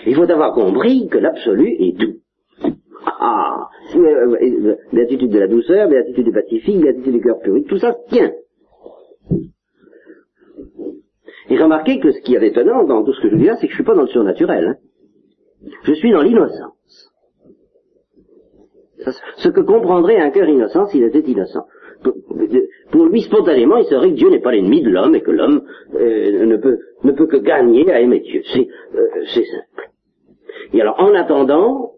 [0.07, 2.15] Il faut avoir compris que l'absolu est tout.
[3.05, 7.79] Ah, euh, euh, béatitude de la douceur, béatitude du pacifique, béatitude du cœur pur, tout
[7.79, 8.33] ça tient.
[11.51, 13.67] Et remarquez que ce qui est étonnant dans tout ce que je dis là, c'est
[13.67, 14.67] que je ne suis pas dans le surnaturel.
[14.69, 14.77] Hein.
[15.85, 17.11] Je suis dans l'innocence.
[19.37, 21.67] Ce que comprendrait un cœur innocent s'il était innocent.
[22.91, 25.63] Pour lui, spontanément, il serait que Dieu n'est pas l'ennemi de l'homme et que l'homme
[25.95, 26.57] euh, ne,
[27.13, 28.43] peut, que gagner à aimer Dieu.
[28.53, 29.91] C'est euh, simple.
[30.75, 31.93] Et alors, en attendant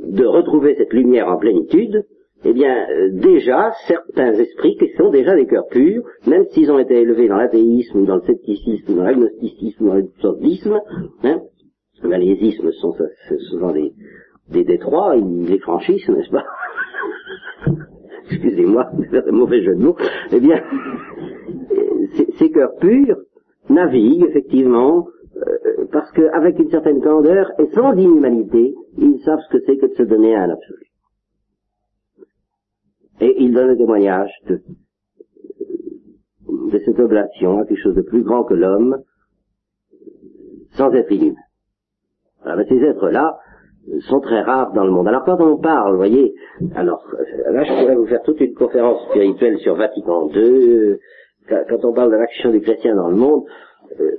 [0.00, 2.04] de retrouver cette lumière en plénitude,
[2.44, 6.78] eh bien, euh, déjà, certains esprits qui sont déjà des cœurs purs, même s'ils ont
[6.78, 10.08] été élevés dans l'athéisme, dans le scepticisme, dans l'agnosticisme, dans le
[11.24, 11.40] hein,
[12.04, 12.94] les ismes sont
[13.50, 13.92] souvent des,
[14.48, 16.44] des détroits, ils les franchissent, n'est-ce pas
[18.30, 19.96] Excusez-moi, c'est un mauvais jeu de mots.
[20.32, 20.62] Eh bien,
[22.38, 23.16] ces cœurs purs
[23.68, 29.64] naviguent effectivement euh, parce qu'avec une certaine candeur et sans inhumanité, ils savent ce que
[29.66, 30.86] c'est que de se donner à un absolu.
[33.20, 34.62] Et ils donnent le témoignage de,
[36.48, 39.02] de cette oblation à quelque chose de plus grand que l'homme,
[40.72, 41.36] sans être inhumain.
[42.44, 43.38] Alors, ces êtres-là
[44.08, 45.08] sont très rares dans le monde.
[45.08, 46.34] Alors quand on parle, vous voyez,
[46.74, 47.04] alors
[47.50, 50.96] là je pourrais vous faire toute une conférence spirituelle sur Vatican II,
[51.48, 53.44] quand on parle de l'action des chrétiens dans le monde,
[54.00, 54.10] euh,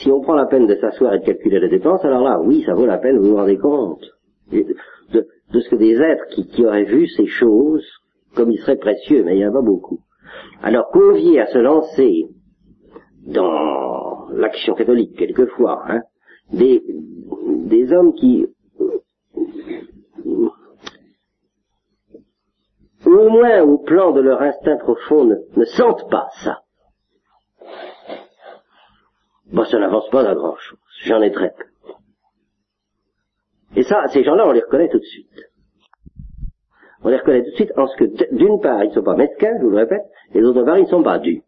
[0.00, 2.62] si on prend la peine de s'asseoir et de calculer les dépenses, alors là, oui,
[2.66, 4.04] ça vaut la peine, vous vous rendez compte
[4.50, 7.86] de, ce que des êtres qui, qui, auraient vu ces choses,
[8.34, 10.00] comme ils seraient précieux, mais il n'y en a pas beaucoup.
[10.62, 12.24] Alors conviés à se lancer
[13.26, 16.00] dans l'action catholique, quelquefois, hein,
[16.52, 16.82] des,
[17.66, 18.46] des hommes qui,
[23.06, 26.60] au moins au plan de leur instinct profond, ne, sentent pas ça.
[29.52, 30.78] Bon, ça n'avance pas à grand chose.
[31.04, 31.64] J'en ai très peu.
[33.76, 35.28] Et ça, ces gens-là, on les reconnaît tout de suite.
[37.02, 39.16] On les reconnaît tout de suite en ce que, d'une part, ils ne sont pas
[39.16, 41.42] mesquins, je vous le répète, et d'autre part, ils ne sont pas durs.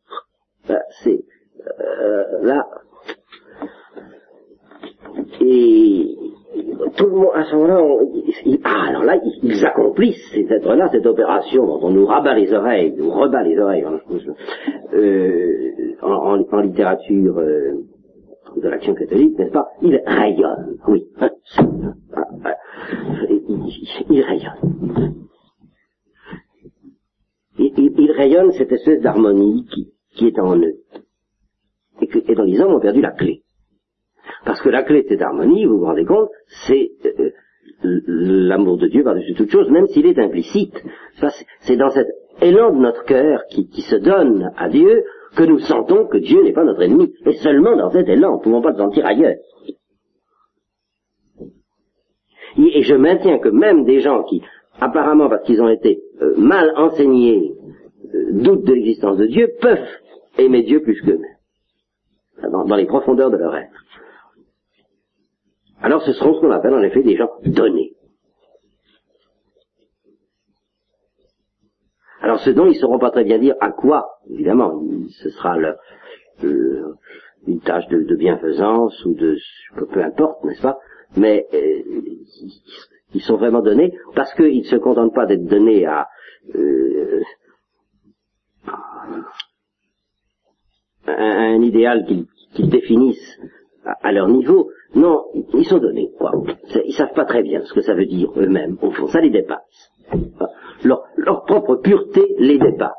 [1.03, 1.25] c'est,
[1.81, 2.67] euh, là,
[5.40, 6.16] et
[6.96, 7.81] tout le monde, à ce moment-là,
[8.64, 12.94] ah, alors là, ils, accomplissent, ces êtres-là, cette opération dont on nous rabat les oreilles,
[12.96, 14.00] nous rebat les oreilles, hein,
[14.94, 17.72] euh, en, littérature euh,
[18.57, 19.68] de l'action catholique, n'est-ce pas?
[19.83, 21.07] Ils rayonnent, oui.
[21.20, 21.31] Hein,
[22.14, 22.57] ah, ah,
[24.11, 25.14] ils, rayonnent.
[27.59, 30.77] Ils, rayonnent cette espèce d'harmonie qui, qui, est en eux.
[32.00, 33.44] Et, que, et dont les hommes ont perdu la clé.
[34.45, 36.29] Parce que la clé de cette harmonie, vous vous rendez compte,
[36.67, 37.31] c'est euh,
[37.83, 40.75] l'amour de Dieu par-dessus toute chose, même s'il est implicite.
[41.61, 42.09] C'est dans cet
[42.43, 45.05] élan de notre cœur qui, se donne à Dieu
[45.37, 47.15] que nous sentons que Dieu n'est pas notre ennemi.
[47.27, 49.37] Et seulement dans cet élan, nous ne pouvons pas le sentir ailleurs.
[52.59, 54.43] Et, je maintiens que même des gens qui,
[54.81, 57.55] apparemment parce qu'ils ont été euh, mal enseignés,
[58.15, 59.89] euh, doutent de l'existence de Dieu, peuvent
[60.39, 62.59] aimer Dieu plus qu'eux-mêmes.
[62.67, 63.84] dans les profondeurs de leur être
[65.85, 67.92] alors ce seront ce qu'on appelle en effet des gens donnés.
[72.23, 75.59] Alors ce dont ils ne sauront pas très bien dire à quoi, évidemment, ce sera
[76.40, 79.37] une tâche de, bienfaisance ou de
[79.92, 80.79] peu importe, n'est-ce pas?
[81.18, 81.83] Mais euh,
[83.12, 86.09] ils sont vraiment donnés parce qu'ils ne se contentent pas d'être donnés à
[86.55, 87.21] euh,
[91.09, 92.06] un, idéal
[92.54, 93.38] qu'ils définissent
[93.85, 95.25] à, leur niveau, non,
[95.55, 96.33] ils sont donnés, quoi.
[96.85, 99.31] Ils savent pas très bien ce que ça veut dire eux-mêmes, au fond, ça les
[99.31, 99.93] dépasse.
[100.85, 102.93] Leur, leur propre pureté les dépasse.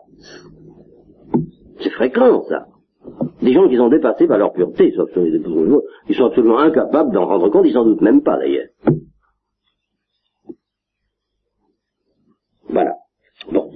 [1.79, 2.67] C'est fréquent, ça.
[3.41, 7.65] Des gens qui sont dépassés par leur pureté, ils sont absolument incapables d'en rendre compte,
[7.65, 8.67] ils s'en doutent même pas d'ailleurs.
[12.69, 12.95] Voilà.
[13.51, 13.71] Bon.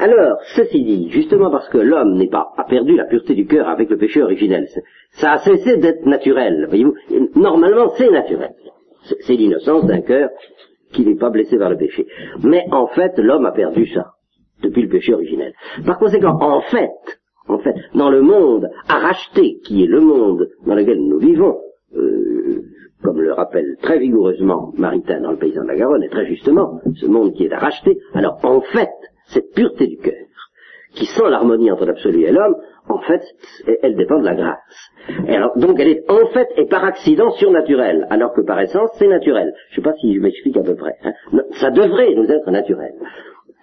[0.00, 3.68] Alors, ceci dit, justement parce que l'homme n'est pas a perdu la pureté du cœur
[3.68, 4.66] avec le péché originel,
[5.10, 6.94] ça a cessé d'être naturel, voyez-vous.
[7.34, 8.54] Normalement, c'est naturel.
[9.20, 10.30] C'est l'innocence d'un cœur
[10.94, 12.06] qui n'est pas blessé par le péché.
[12.42, 14.12] Mais en fait, l'homme a perdu ça
[14.62, 15.52] depuis le péché originel.
[15.84, 20.48] Par conséquent, en fait, en fait, dans le monde à racheter, qui est le monde
[20.66, 21.58] dans lequel nous vivons,
[21.94, 22.62] euh,
[23.02, 26.80] comme le rappelle très vigoureusement Maritain dans le paysan de la Garonne, et très justement,
[26.94, 28.88] ce monde qui est à racheter, alors en fait,
[29.32, 30.14] cette pureté du cœur,
[30.94, 32.56] qui sent l'harmonie entre l'absolu et l'homme,
[32.88, 33.22] en fait,
[33.82, 34.90] elle dépend de la grâce.
[35.56, 39.52] Donc elle est en fait et par accident surnaturelle, alors que par essence c'est naturel.
[39.70, 40.96] Je ne sais pas si je m'explique à peu près.
[41.04, 41.12] Hein.
[41.60, 42.94] Ça devrait nous être naturel.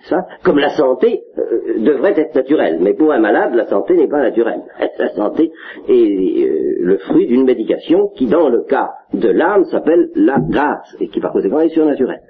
[0.02, 2.78] Ça, comme la santé euh, devrait être naturelle.
[2.80, 4.62] Mais pour un malade, la santé n'est pas naturelle.
[5.00, 5.52] La santé
[5.88, 10.96] est euh, le fruit d'une médication qui, dans le cas de l'âme, s'appelle la grâce
[11.00, 12.22] et qui par conséquent est surnaturelle.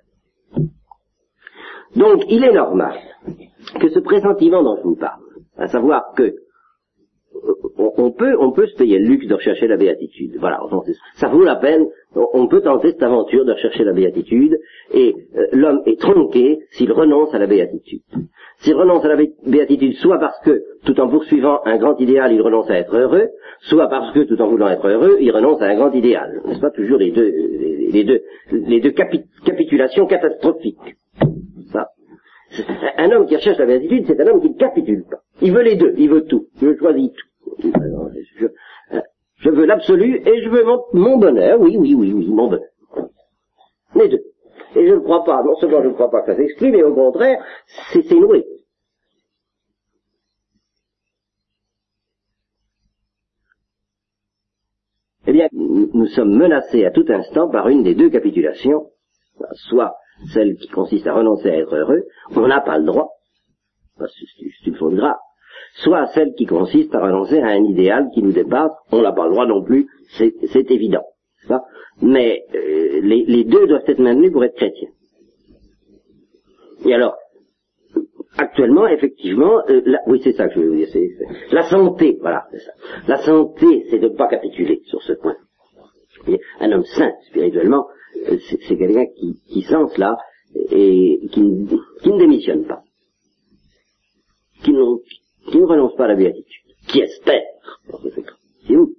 [1.96, 2.96] Donc, il est normal
[3.80, 5.22] que ce pressentiment dont je vous parle,
[5.58, 6.36] à savoir que
[7.78, 10.38] on, peut, on peut se payer le luxe de rechercher la béatitude.
[10.40, 10.60] Voilà,
[11.16, 11.88] ça vaut la peine.
[12.16, 14.58] On peut tenter cette aventure de rechercher la béatitude,
[14.94, 18.02] et euh, l'homme est tronqué s'il renonce à la béatitude.
[18.60, 22.42] S'il renonce à la béatitude, soit parce que, tout en poursuivant un grand idéal, il
[22.42, 23.28] renonce à être heureux,
[23.62, 26.42] soit parce que, tout en voulant être heureux, il renonce à un grand idéal.
[26.46, 27.32] N'est-ce pas toujours les deux,
[27.92, 28.22] les, deux,
[28.52, 28.94] les deux
[29.46, 30.96] capitulations catastrophiques.
[32.98, 35.22] Un homme qui recherche la béatitude, c'est un homme qui ne capitule pas.
[35.42, 36.48] Il veut les deux, il veut tout.
[36.62, 37.72] Je choisis tout.
[38.94, 39.02] Euh,
[39.38, 42.70] je, veux l'absolu et je veux mon, bonheur, oui, oui, oui, oui, mon bonheur.
[43.96, 44.24] Les deux.
[44.76, 46.84] Et je ne crois pas, non seulement je ne crois pas que ça s'exclut, mais
[46.84, 47.44] au contraire,
[47.92, 48.46] c'est noué.
[55.26, 58.90] Eh bien, nous sommes menacés à tout instant par une des deux capitulations,
[59.52, 59.94] soit
[60.34, 62.04] celle qui consiste à renoncer à être heureux,
[62.36, 63.10] on n'a pas le droit,
[64.00, 65.16] c'est une faute grave,
[65.76, 69.26] soit celle qui consiste à renoncer à un idéal qui nous dépasse, on n'a pas
[69.26, 69.88] le droit non plus,
[70.18, 71.04] c'est évident.
[72.02, 74.90] Mais euh, les, deux doivent être maintenus pour être chrétiens.
[76.86, 77.16] Et alors,
[78.38, 80.88] actuellement, effectivement, euh, oui, c'est ça que je veux dire.
[81.52, 82.72] la santé, voilà, c'est ça.
[83.08, 85.36] La santé, c'est de ne pas capituler sur ce point.
[86.60, 87.88] Un homme saint, spirituellement,
[88.30, 90.18] euh, c'est quelqu'un qui, qui sent cela
[90.72, 91.68] et qui,
[92.02, 92.82] qui ne démissionne pas.
[94.64, 94.84] Qui, ne,
[95.52, 97.44] qui ne renonce pas à la béatitude, qui espère.
[98.68, 98.94] C'est où?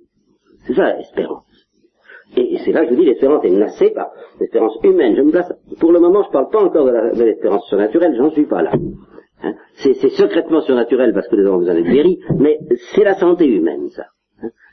[0.67, 1.45] C'est ça l'espérance.
[2.37, 5.17] Et, c'est là que je vous dis, l'espérance est menacée par l'espérance humaine.
[5.17, 8.31] Je me place, pour le moment, je ne parle pas encore de l'espérance surnaturelle, j'en
[8.31, 8.73] suis pas là.
[9.43, 9.55] Hein?
[9.77, 12.59] c'est secrètement surnaturel parce que nous avons besoin d'être guéris, mais
[12.93, 14.07] c'est la santé humaine, ça.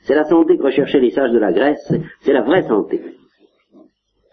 [0.03, 1.91] C'est la santé que recherchaient les sages de la Grèce,
[2.21, 3.01] c'est la vraie santé.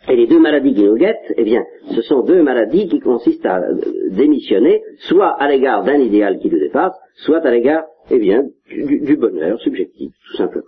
[0.09, 1.65] Et les deux maladies qui nous guettent, eh bien,
[1.95, 3.81] ce sont deux maladies qui consistent à euh,
[4.11, 9.17] démissionner, soit à l'égard d'un idéal qui nous dépasse, soit à l'égard, eh bien, du,
[9.17, 10.67] bonheur subjectif, tout simplement.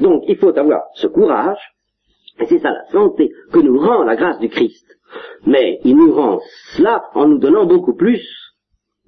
[0.00, 1.58] Donc, il faut avoir ce courage,
[2.40, 4.86] et c'est ça la santé que nous rend la grâce du Christ.
[5.44, 6.38] Mais il nous rend
[6.76, 8.22] cela en nous donnant beaucoup plus,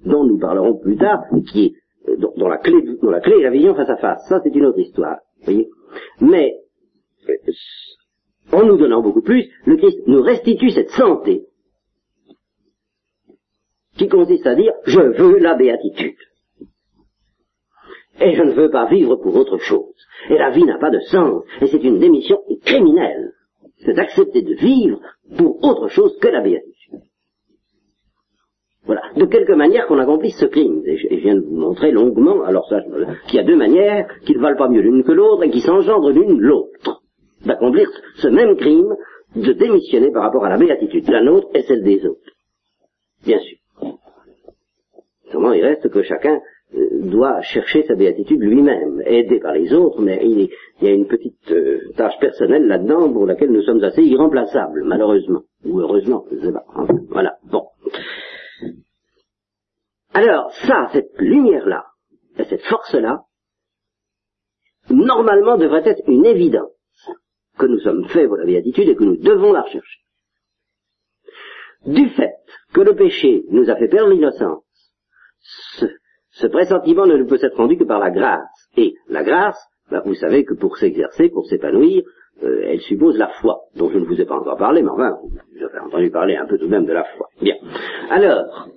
[0.05, 1.73] dont nous parlerons plus tard, qui est,
[2.07, 4.27] euh, dont, la clé, la clé est la vision face à face.
[4.27, 5.19] Ça, c'est une autre histoire.
[5.43, 5.69] Voyez
[6.19, 6.55] Mais,
[7.29, 7.51] euh,
[8.51, 11.45] en nous donnant beaucoup plus, le Christ nous restitue cette santé
[13.97, 16.17] qui consiste à dire je veux la béatitude.
[18.19, 19.95] Et je ne veux pas vivre pour autre chose.
[20.29, 21.43] Et la vie n'a pas de sens.
[21.61, 23.33] Et c'est une démission criminelle.
[23.77, 24.99] C'est d'accepter de vivre
[25.37, 26.70] pour autre chose que la béatitude.
[28.91, 29.03] Voilà.
[29.15, 30.81] De quelque manière qu'on accomplisse ce crime.
[30.85, 32.81] Et je, viens de vous montrer longuement, alors ça,
[33.25, 35.61] qu'il y a deux manières qui ne valent pas mieux l'une que l'autre et qui
[35.61, 37.01] s'engendrent l'une l'autre
[37.45, 37.87] d'accomplir
[38.17, 38.93] ce même crime
[39.37, 42.33] de démissionner par rapport à la béatitude, la nôtre et celle des autres.
[43.25, 43.57] Bien sûr.
[45.31, 46.41] Seulement, il reste que chacun
[46.75, 50.49] euh, doit chercher sa béatitude lui-même, aidé par les autres, mais il,
[50.81, 55.43] y a une petite euh, tâche personnelle là-dedans pour laquelle nous sommes assez irremplaçables, malheureusement.
[55.63, 56.65] Ou heureusement, je sais pas.
[57.09, 57.63] voilà, bon.
[60.13, 61.85] Alors, ça, cette lumière-là,
[62.37, 63.21] et cette force-là,
[64.89, 66.71] normalement devrait être une évidence
[67.57, 69.99] que nous sommes faits pour la béatitude et que nous devons la rechercher.
[71.85, 72.33] Du fait
[72.73, 74.63] que le péché nous a fait perdre l'innocence,
[76.31, 78.69] ce, pressentiment ne peut être rendu que par la grâce.
[78.77, 79.59] Et la grâce,
[79.89, 82.03] bah, vous savez que pour s'exercer, pour s'épanouir,
[82.43, 85.17] euh, elle suppose la foi, dont je ne vous ai pas encore parlé, mais enfin,
[85.55, 87.27] j'avais entendu parler un peu tout de même de la foi.
[87.41, 87.55] Bien.
[88.09, 88.69] Alors,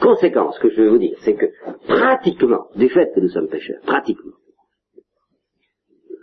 [0.00, 1.46] conséquence que je veux vous dire, c'est que
[1.86, 4.32] pratiquement, du fait que nous sommes pécheurs, pratiquement,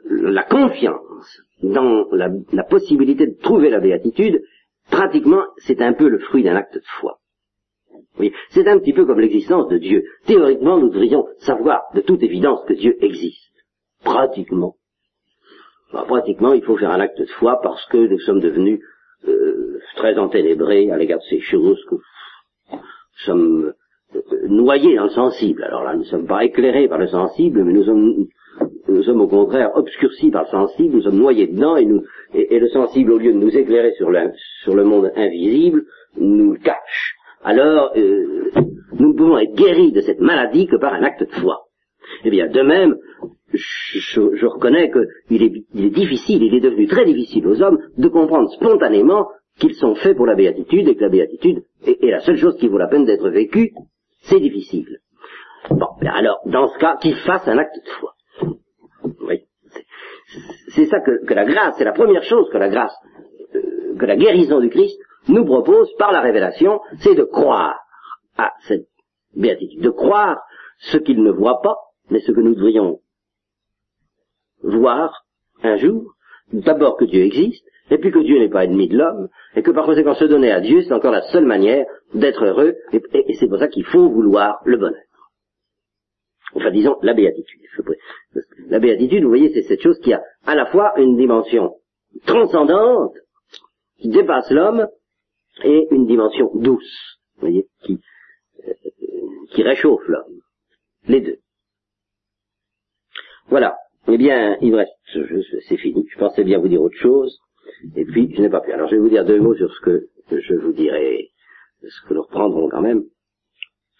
[0.10, 4.42] la confiance dans la, possibilité de trouver la béatitude,
[4.90, 7.20] pratiquement, c'est un peu le fruit d'un acte de foi.
[8.20, 10.04] Oui, c'est un petit peu comme l'existence de Dieu.
[10.26, 13.54] Théoriquement, nous devrions savoir de toute évidence que Dieu existe.
[14.04, 14.76] Pratiquement.
[15.94, 18.80] Bah, pratiquement, il faut faire un acte de foi parce que nous sommes devenus
[19.28, 22.80] euh, très enténébrés à l'égard de ces choses, que nous
[23.26, 23.74] sommes
[24.16, 25.64] euh, noyés dans le sensible.
[25.64, 27.84] Alors là, nous ne sommes pas éclairés par le sensible, mais nous
[29.04, 32.68] sommes, au contraire obscurcis par le sensible, nous sommes noyés dedans, et, nous, et, le
[32.70, 34.10] sensible, au lieu de nous éclairer sur,
[34.64, 35.84] sur le monde invisible,
[36.18, 37.16] nous le cache.
[37.44, 38.52] Alors, euh,
[39.00, 41.66] nous ne pouvons être guéris de cette maladie que par un acte de foi.
[42.24, 42.96] Eh bien, de même,
[43.54, 47.80] je, je reconnais qu'il est, il est difficile, il est devenu très difficile aux hommes
[47.98, 49.28] de comprendre spontanément
[49.60, 52.68] qu'ils sont faits pour la béatitude et que la béatitude est, la seule chose qui
[52.68, 53.72] vaut la peine d'être vécue.
[54.24, 55.00] C'est difficile.
[55.70, 58.14] Bon, alors, dans ce cas, qu'ils fassent un acte de foi.
[59.28, 59.42] Oui.
[60.70, 62.96] C'est ça que, que, la grâce, c'est la première chose que la grâce,
[63.56, 64.98] euh, que la guérison du Christ
[65.28, 67.80] nous propose par la révélation, c'est de croire
[68.38, 68.88] à cette
[69.36, 70.42] béatitude, de croire
[70.80, 71.76] ce qu'il ne voit pas,
[72.10, 73.00] mais ce que nous devrions
[74.64, 75.26] voir
[75.64, 76.16] un jour,
[76.52, 79.72] d'abord que Dieu existe, et puis que Dieu n'est pas ennemi de l'homme, et que
[79.72, 83.48] par conséquent se donner à Dieu, c'est encore la seule manière d'être heureux, et, c'est
[83.48, 85.04] pour ça qu'il faut vouloir le bonheur.
[86.54, 87.62] Enfin, disons, la béatitude.
[88.68, 91.76] La béatitude, vous voyez, c'est cette chose qui a à la fois une dimension
[92.26, 93.14] transcendante,
[94.00, 94.88] qui dépasse l'homme,
[95.64, 98.00] et une dimension douce, vous voyez, qui,
[98.68, 98.74] euh,
[99.52, 100.40] qui réchauffe l'homme.
[101.08, 101.38] Les deux.
[103.48, 103.78] Voilà.
[104.08, 104.92] Eh bien, il reste,
[105.68, 106.08] c'est fini.
[106.12, 107.40] Je pensais bien vous dire autre chose,
[107.96, 108.72] et puis je n'ai pas pu.
[108.72, 111.30] Alors je vais vous dire deux mots sur ce que je vous dirai,
[111.82, 113.04] ce que nous reprendrons quand même.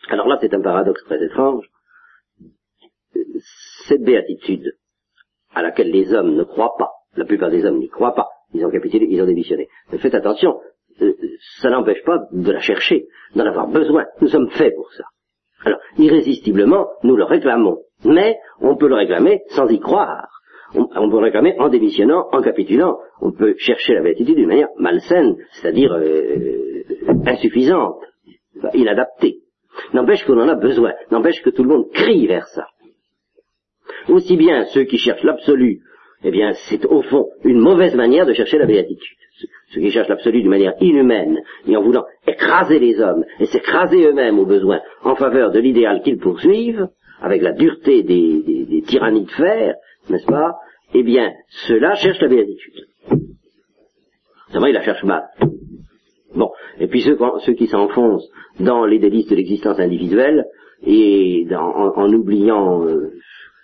[0.10, 1.66] Alors là, c'est un paradoxe très étrange.
[3.88, 4.78] Cette béatitude
[5.54, 8.66] à laquelle les hommes ne croient pas, la plupart des hommes n'y croient pas, ils
[8.66, 9.68] ont capitulé, ils ont démissionné.
[9.92, 10.60] Mais faites attention,
[11.02, 11.14] euh,
[11.62, 14.06] ça n'empêche pas de la chercher, d'en avoir besoin.
[14.22, 15.04] Nous sommes faits pour ça.
[15.66, 17.80] Alors, irrésistiblement, nous le réclamons.
[18.04, 20.28] Mais on peut le réclamer sans y croire.
[20.74, 22.98] On, peut le réclamer en démissionnant, en capitulant.
[23.22, 26.84] On peut chercher la béatitude d'une manière malsaine, c'est-à-dire euh,
[27.26, 28.02] insuffisante,
[28.74, 29.40] inadaptée.
[29.94, 30.94] N'empêche qu'on en a besoin.
[31.12, 32.68] N'empêche que tout le monde crie vers ça.
[34.08, 35.82] Aussi bien ceux qui cherchent l'absolu,
[36.24, 39.18] eh bien, c'est au fond une mauvaise manière de chercher la béatitude
[39.72, 44.06] ceux qui cherchent l'absolu d'une manière inhumaine, et en voulant écraser les hommes, et s'écraser
[44.06, 46.88] eux-mêmes au besoin, en faveur de l'idéal qu'ils poursuivent,
[47.22, 49.76] avec la dureté des, tyrannies de fer,
[50.10, 50.56] n'est-ce pas
[50.94, 51.32] Eh bien,
[51.68, 52.86] ceux-là cherchent la béatitude.
[54.52, 55.24] Seulement, ils la cherchent mal.
[56.36, 56.50] Bon,
[56.80, 60.46] et puis ceux, qui s'enfoncent dans les délices de l'existence individuelle,
[60.84, 63.14] et en, oubliant euh,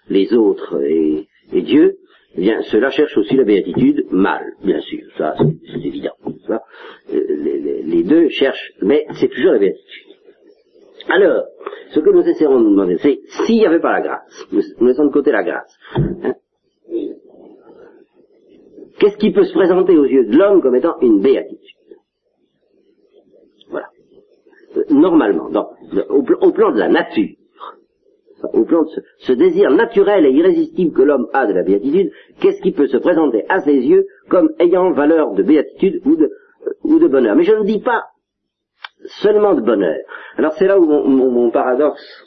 [0.09, 1.97] les autres et Dieu,
[2.35, 6.11] eh bien, cela cherche aussi la béatitude mal, bien sûr, ça c'est évident.
[6.49, 6.59] Euh,
[7.09, 10.13] les, deux cherchent, mais c'est toujours la béatitude.
[11.09, 11.45] Alors,
[11.91, 14.87] ce que nous essaierons de nous demander, c'est s'il n'y avait pas la grâce, nous,
[14.87, 16.33] laissons de côté la grâce, hein,
[18.99, 21.75] qu'est-ce qui peut se présenter aux yeux de l'homme comme étant une béatitude?
[23.69, 23.87] Voilà.
[24.75, 25.49] Euh, normalement,
[26.09, 27.35] au plan de la nature,
[28.53, 32.61] au plan de ce, désir naturel et irrésistible que l'homme a de la béatitude, qu'est-ce
[32.61, 36.29] qui peut se présenter à ses yeux comme ayant valeur de béatitude ou de,
[36.85, 37.35] de bonheur?
[37.35, 38.05] Mais je ne dis pas
[39.21, 39.97] seulement de bonheur.
[40.37, 42.25] Alors c'est là où mon, paradoxe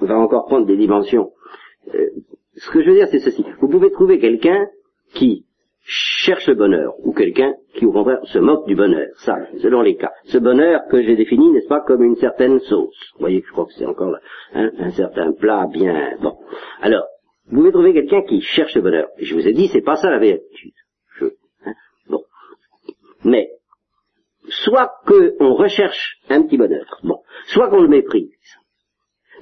[0.00, 1.32] va encore prendre des dimensions.
[1.94, 2.10] Euh,
[2.54, 3.44] ce que je veux dire, c'est ceci.
[3.60, 4.66] Vous pouvez trouver quelqu'un
[5.14, 5.45] qui
[5.86, 9.06] cherche le bonheur, ou quelqu'un qui au contraire se moque du bonheur.
[9.18, 10.10] Ça, selon les cas.
[10.24, 13.12] Ce bonheur que j'ai défini, n'est-ce pas, comme une certaine sauce.
[13.14, 14.16] Vous voyez, je crois que c'est encore
[14.52, 16.36] hein, un certain plat bien bon.
[16.80, 17.04] Alors,
[17.48, 19.08] vous pouvez trouver quelqu'un qui cherche le bonheur.
[19.18, 20.72] Je vous ai dit, c'est pas ça la béatitude.
[21.64, 21.74] Hein,
[22.08, 22.24] bon.
[23.24, 23.50] Mais,
[24.48, 28.32] soit qu'on recherche un petit bonheur, bon, soit qu'on le méprise.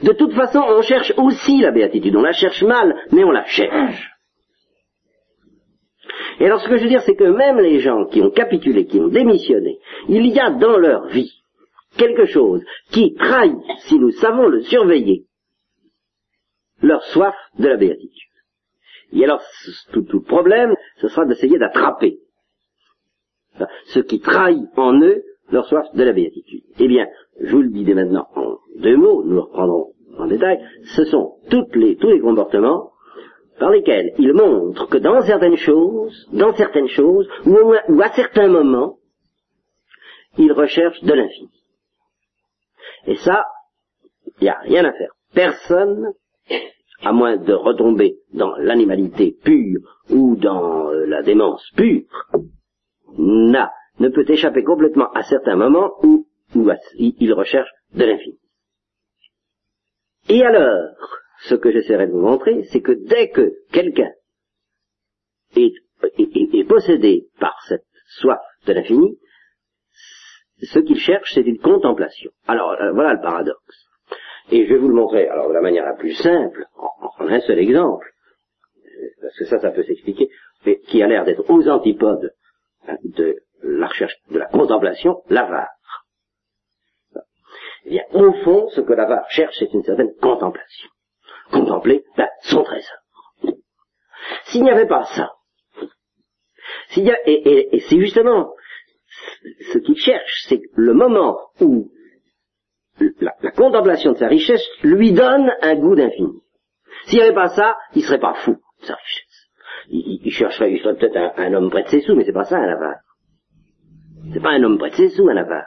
[0.02, 2.16] De toute façon, on cherche aussi la béatitude.
[2.16, 4.13] On la cherche mal, mais on la cherche.
[6.40, 8.86] Et alors ce que je veux dire, c'est que même les gens qui ont capitulé,
[8.86, 9.78] qui ont démissionné,
[10.08, 11.32] il y a dans leur vie
[11.96, 13.56] quelque chose qui trahit,
[13.86, 15.26] si nous savons le surveiller,
[16.82, 18.30] leur soif de la béatitude.
[19.12, 19.40] Et alors,
[19.92, 22.18] tout, le problème, ce sera d'essayer d'attraper
[23.86, 26.64] ce qui trahit en eux leur soif de la béatitude.
[26.80, 27.06] Eh bien,
[27.40, 30.58] je vous le dis dès maintenant en deux mots, nous le reprendrons en détail,
[30.96, 32.90] ce sont toutes les, tous les comportements
[33.58, 38.98] par lesquels il montre que dans certaines choses, dans certaines choses, ou, à certains moments,
[40.38, 41.50] il recherche de l'infini.
[43.06, 43.44] Et ça,
[44.40, 45.12] il n'y a rien à faire.
[45.34, 46.12] Personne,
[47.02, 49.80] à moins de retomber dans l'animalité pure
[50.10, 52.02] ou dans euh, la démence pure,
[53.18, 58.38] n'a, ne peut échapper complètement à certains moments où, où il recherche de l'infini.
[60.28, 60.94] Et alors,
[61.42, 64.12] ce que j'essaierai de vous montrer, c'est que dès que quelqu'un
[65.56, 65.74] est,
[66.68, 69.18] possédé par cette soif de l'infini,
[70.62, 72.30] ce qu'il cherche, c'est une contemplation.
[72.46, 73.86] Alors, euh, voilà le paradoxe.
[74.50, 77.40] Et je vais vous le montrer, alors de la manière la plus simple, en, un
[77.40, 78.10] seul exemple,
[79.20, 80.28] parce que ça, ça peut s'expliquer,
[80.64, 82.32] mais qui a l'air d'être aux antipodes
[82.86, 85.70] hein, de la recherche, de la contemplation, l'avare.
[87.86, 90.88] Eh bien, au fond, ce que l'avare cherche, c'est une certaine contemplation.
[91.54, 92.98] Contempler ben, son trésor.
[94.46, 95.30] S'il n'y avait pas ça,
[96.88, 98.52] s'il y a, et, c'est justement
[99.72, 101.90] ce qu'il cherche, c'est le moment où
[103.20, 106.40] la, contemplation de sa richesse lui donne un goût d'infini.
[107.06, 109.50] S'il n'y avait pas ça, il serait pas fou de sa richesse.
[109.90, 112.56] Il, chercherait, il serait peut-être un, homme près de ses sous, mais c'est pas ça
[112.56, 113.00] un avare.
[114.32, 115.66] C'est pas un homme près de ses sous un avare.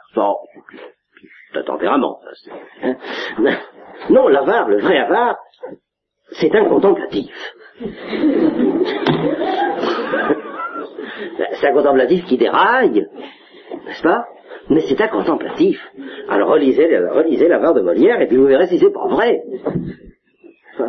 [1.53, 2.19] c'est un tempérament.
[2.81, 2.97] Hein.
[4.09, 5.37] Non, l'avare, le vrai avare,
[6.31, 7.31] c'est un contemplatif.
[11.53, 13.07] c'est un contemplatif qui déraille,
[13.85, 14.27] n'est-ce pas?
[14.69, 15.79] Mais c'est un contemplatif.
[16.27, 19.41] Alors relisez, relisez la de Molière et puis vous verrez si c'est pas vrai.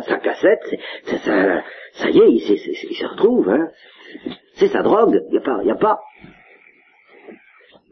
[0.01, 0.59] sa cassette,
[1.05, 3.49] ça, ça, y est, il, se retrouve.
[3.49, 3.69] Hein.
[4.55, 5.21] C'est sa drogue.
[5.27, 5.99] Il n'y a pas, y a pas.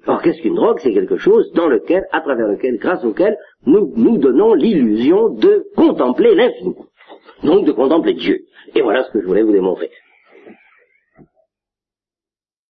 [0.06, 0.80] Alors qu'est-ce qu'une drogue?
[0.80, 3.38] C'est quelque chose dans lequel, à travers lequel, grâce auquel,
[3.68, 6.76] nous nous donnons l'illusion de contempler l'infini.
[7.44, 8.46] Donc de contempler Dieu.
[8.74, 9.92] Et voilà ce que je voulais vous démontrer.